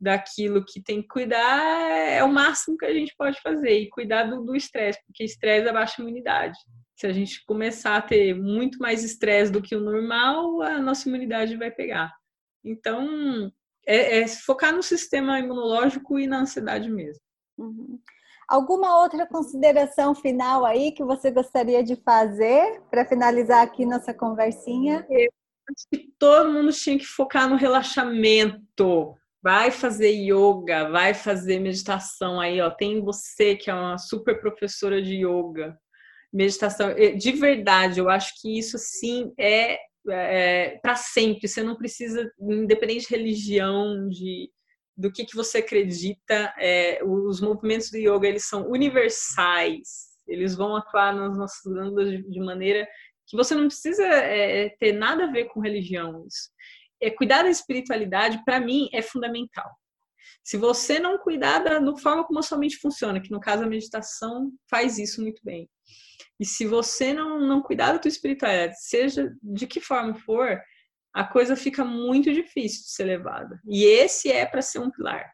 [0.02, 4.24] daquilo que tem que cuidar é o máximo que a gente pode fazer e cuidar
[4.24, 6.58] do estresse, porque estresse abaixa a imunidade.
[6.96, 11.08] Se a gente começar a ter muito mais estresse do que o normal, a nossa
[11.08, 12.12] imunidade vai pegar.
[12.64, 13.52] Então,
[13.86, 17.22] é, é focar no sistema imunológico e na ansiedade mesmo.
[17.58, 18.00] Uhum.
[18.48, 25.06] Alguma outra consideração final aí que você gostaria de fazer para finalizar aqui nossa conversinha?
[25.10, 25.32] Eu
[25.70, 29.16] acho que todo mundo tinha que focar no relaxamento.
[29.42, 32.70] Vai fazer yoga, vai fazer meditação aí, ó.
[32.70, 35.78] Tem você que é uma super professora de yoga,
[36.32, 36.94] meditação.
[37.18, 39.80] De verdade, eu acho que isso sim é,
[40.10, 41.48] é para sempre.
[41.48, 44.50] Você não precisa, independente de religião, de
[44.96, 46.54] do que, que você acredita.
[46.60, 52.30] É, os movimentos do yoga eles são universais, eles vão atuar nas nossas glândulas de,
[52.30, 52.88] de maneira
[53.28, 56.26] que você não precisa é, ter nada a ver com religião.
[56.28, 56.50] Isso.
[57.02, 59.70] É, cuidar da espiritualidade, para mim, é fundamental.
[60.44, 63.68] Se você não cuidar da forma como a sua mente funciona, que no caso a
[63.68, 65.70] meditação faz isso muito bem.
[66.40, 70.60] E se você não, não cuidar da tua espiritualidade, seja de que forma for,
[71.14, 73.62] a coisa fica muito difícil de ser levada.
[73.68, 75.32] E esse é para ser um pilar.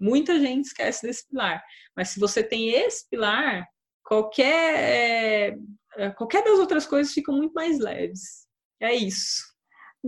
[0.00, 1.62] Muita gente esquece desse pilar.
[1.96, 3.66] Mas se você tem esse pilar,
[4.02, 5.58] qualquer,
[5.96, 8.46] é, qualquer das outras coisas ficam muito mais leves.
[8.80, 9.42] É isso.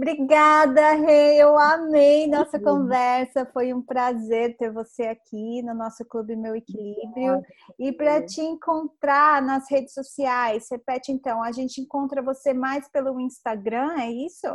[0.01, 1.43] Obrigada, Rei.
[1.43, 3.45] Eu amei nossa conversa.
[3.53, 7.43] Foi um prazer ter você aqui no nosso Clube Meu Equilíbrio.
[7.79, 13.21] E para te encontrar nas redes sociais, repete então, a gente encontra você mais pelo
[13.21, 14.49] Instagram, é isso?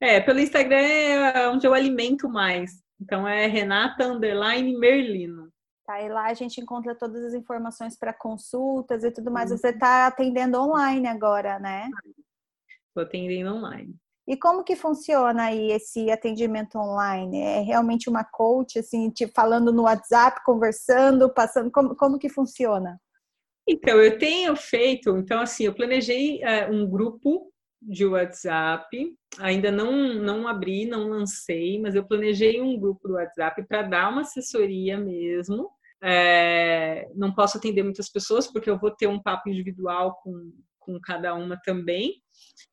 [0.00, 2.82] É, pelo Instagram é onde eu alimento mais.
[2.98, 5.52] Então é Renata Underline Merlino.
[5.84, 9.50] Tá, e lá a gente encontra todas as informações para consultas e tudo mais.
[9.50, 11.90] Você está atendendo online agora, né?
[12.88, 13.94] Estou atendendo online.
[14.26, 17.40] E como que funciona aí esse atendimento online?
[17.40, 22.98] É realmente uma coach, assim, te falando no WhatsApp, conversando, passando, como, como que funciona?
[23.68, 27.50] Então, eu tenho feito, então assim, eu planejei uh, um grupo
[27.86, 29.14] de WhatsApp.
[29.38, 34.10] Ainda não, não abri, não lancei, mas eu planejei um grupo do WhatsApp para dar
[34.10, 35.70] uma assessoria mesmo.
[36.02, 40.98] É, não posso atender muitas pessoas, porque eu vou ter um papo individual com, com
[41.00, 42.22] cada uma também.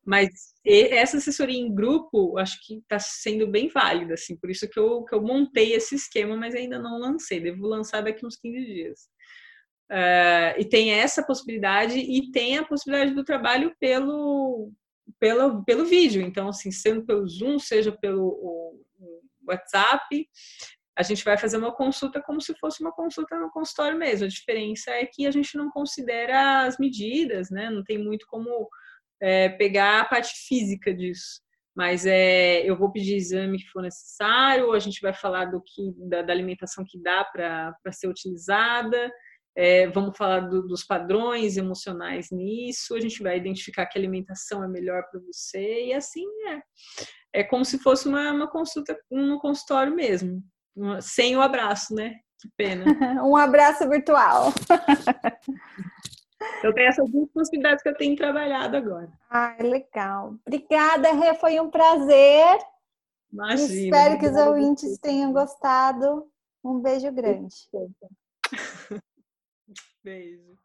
[0.04, 0.28] Mas
[0.64, 5.04] essa assessoria em grupo, acho que está sendo bem válida, assim, por isso que eu,
[5.04, 9.00] que eu montei esse esquema, mas ainda não lancei, devo lançar daqui uns 15 dias.
[9.90, 14.72] Uh, e tem essa possibilidade e tem a possibilidade do trabalho pelo,
[15.20, 16.22] pelo, pelo vídeo.
[16.22, 20.26] Então, assim, sendo pelo Zoom, seja pelo o, o WhatsApp,
[20.96, 24.26] a gente vai fazer uma consulta como se fosse uma consulta no consultório mesmo.
[24.26, 27.70] A diferença é que a gente não considera as medidas, né?
[27.70, 28.68] Não tem muito como
[29.22, 31.40] é, pegar a parte física disso.
[31.74, 35.94] Mas é, eu vou pedir exame que for necessário, a gente vai falar do que
[36.08, 39.10] da, da alimentação que dá para ser utilizada,
[39.56, 44.68] é, vamos falar do, dos padrões emocionais nisso, a gente vai identificar que alimentação é
[44.68, 46.60] melhor para você, e assim é.
[47.34, 50.42] É como se fosse uma, uma consulta no consultório mesmo,
[51.00, 52.16] sem o abraço, né?
[52.38, 52.84] Que pena.
[53.24, 54.52] um abraço virtual.
[56.62, 59.12] Eu tenho essas duas possibilidades que eu tenho trabalhado agora.
[59.30, 60.36] Ah, legal.
[60.46, 62.58] Obrigada, Rê, foi um prazer.
[63.32, 63.72] Imagina.
[63.72, 66.30] Espero que os ouvintes tenham gostado.
[66.62, 67.54] Um beijo grande.
[70.04, 70.56] Beijo.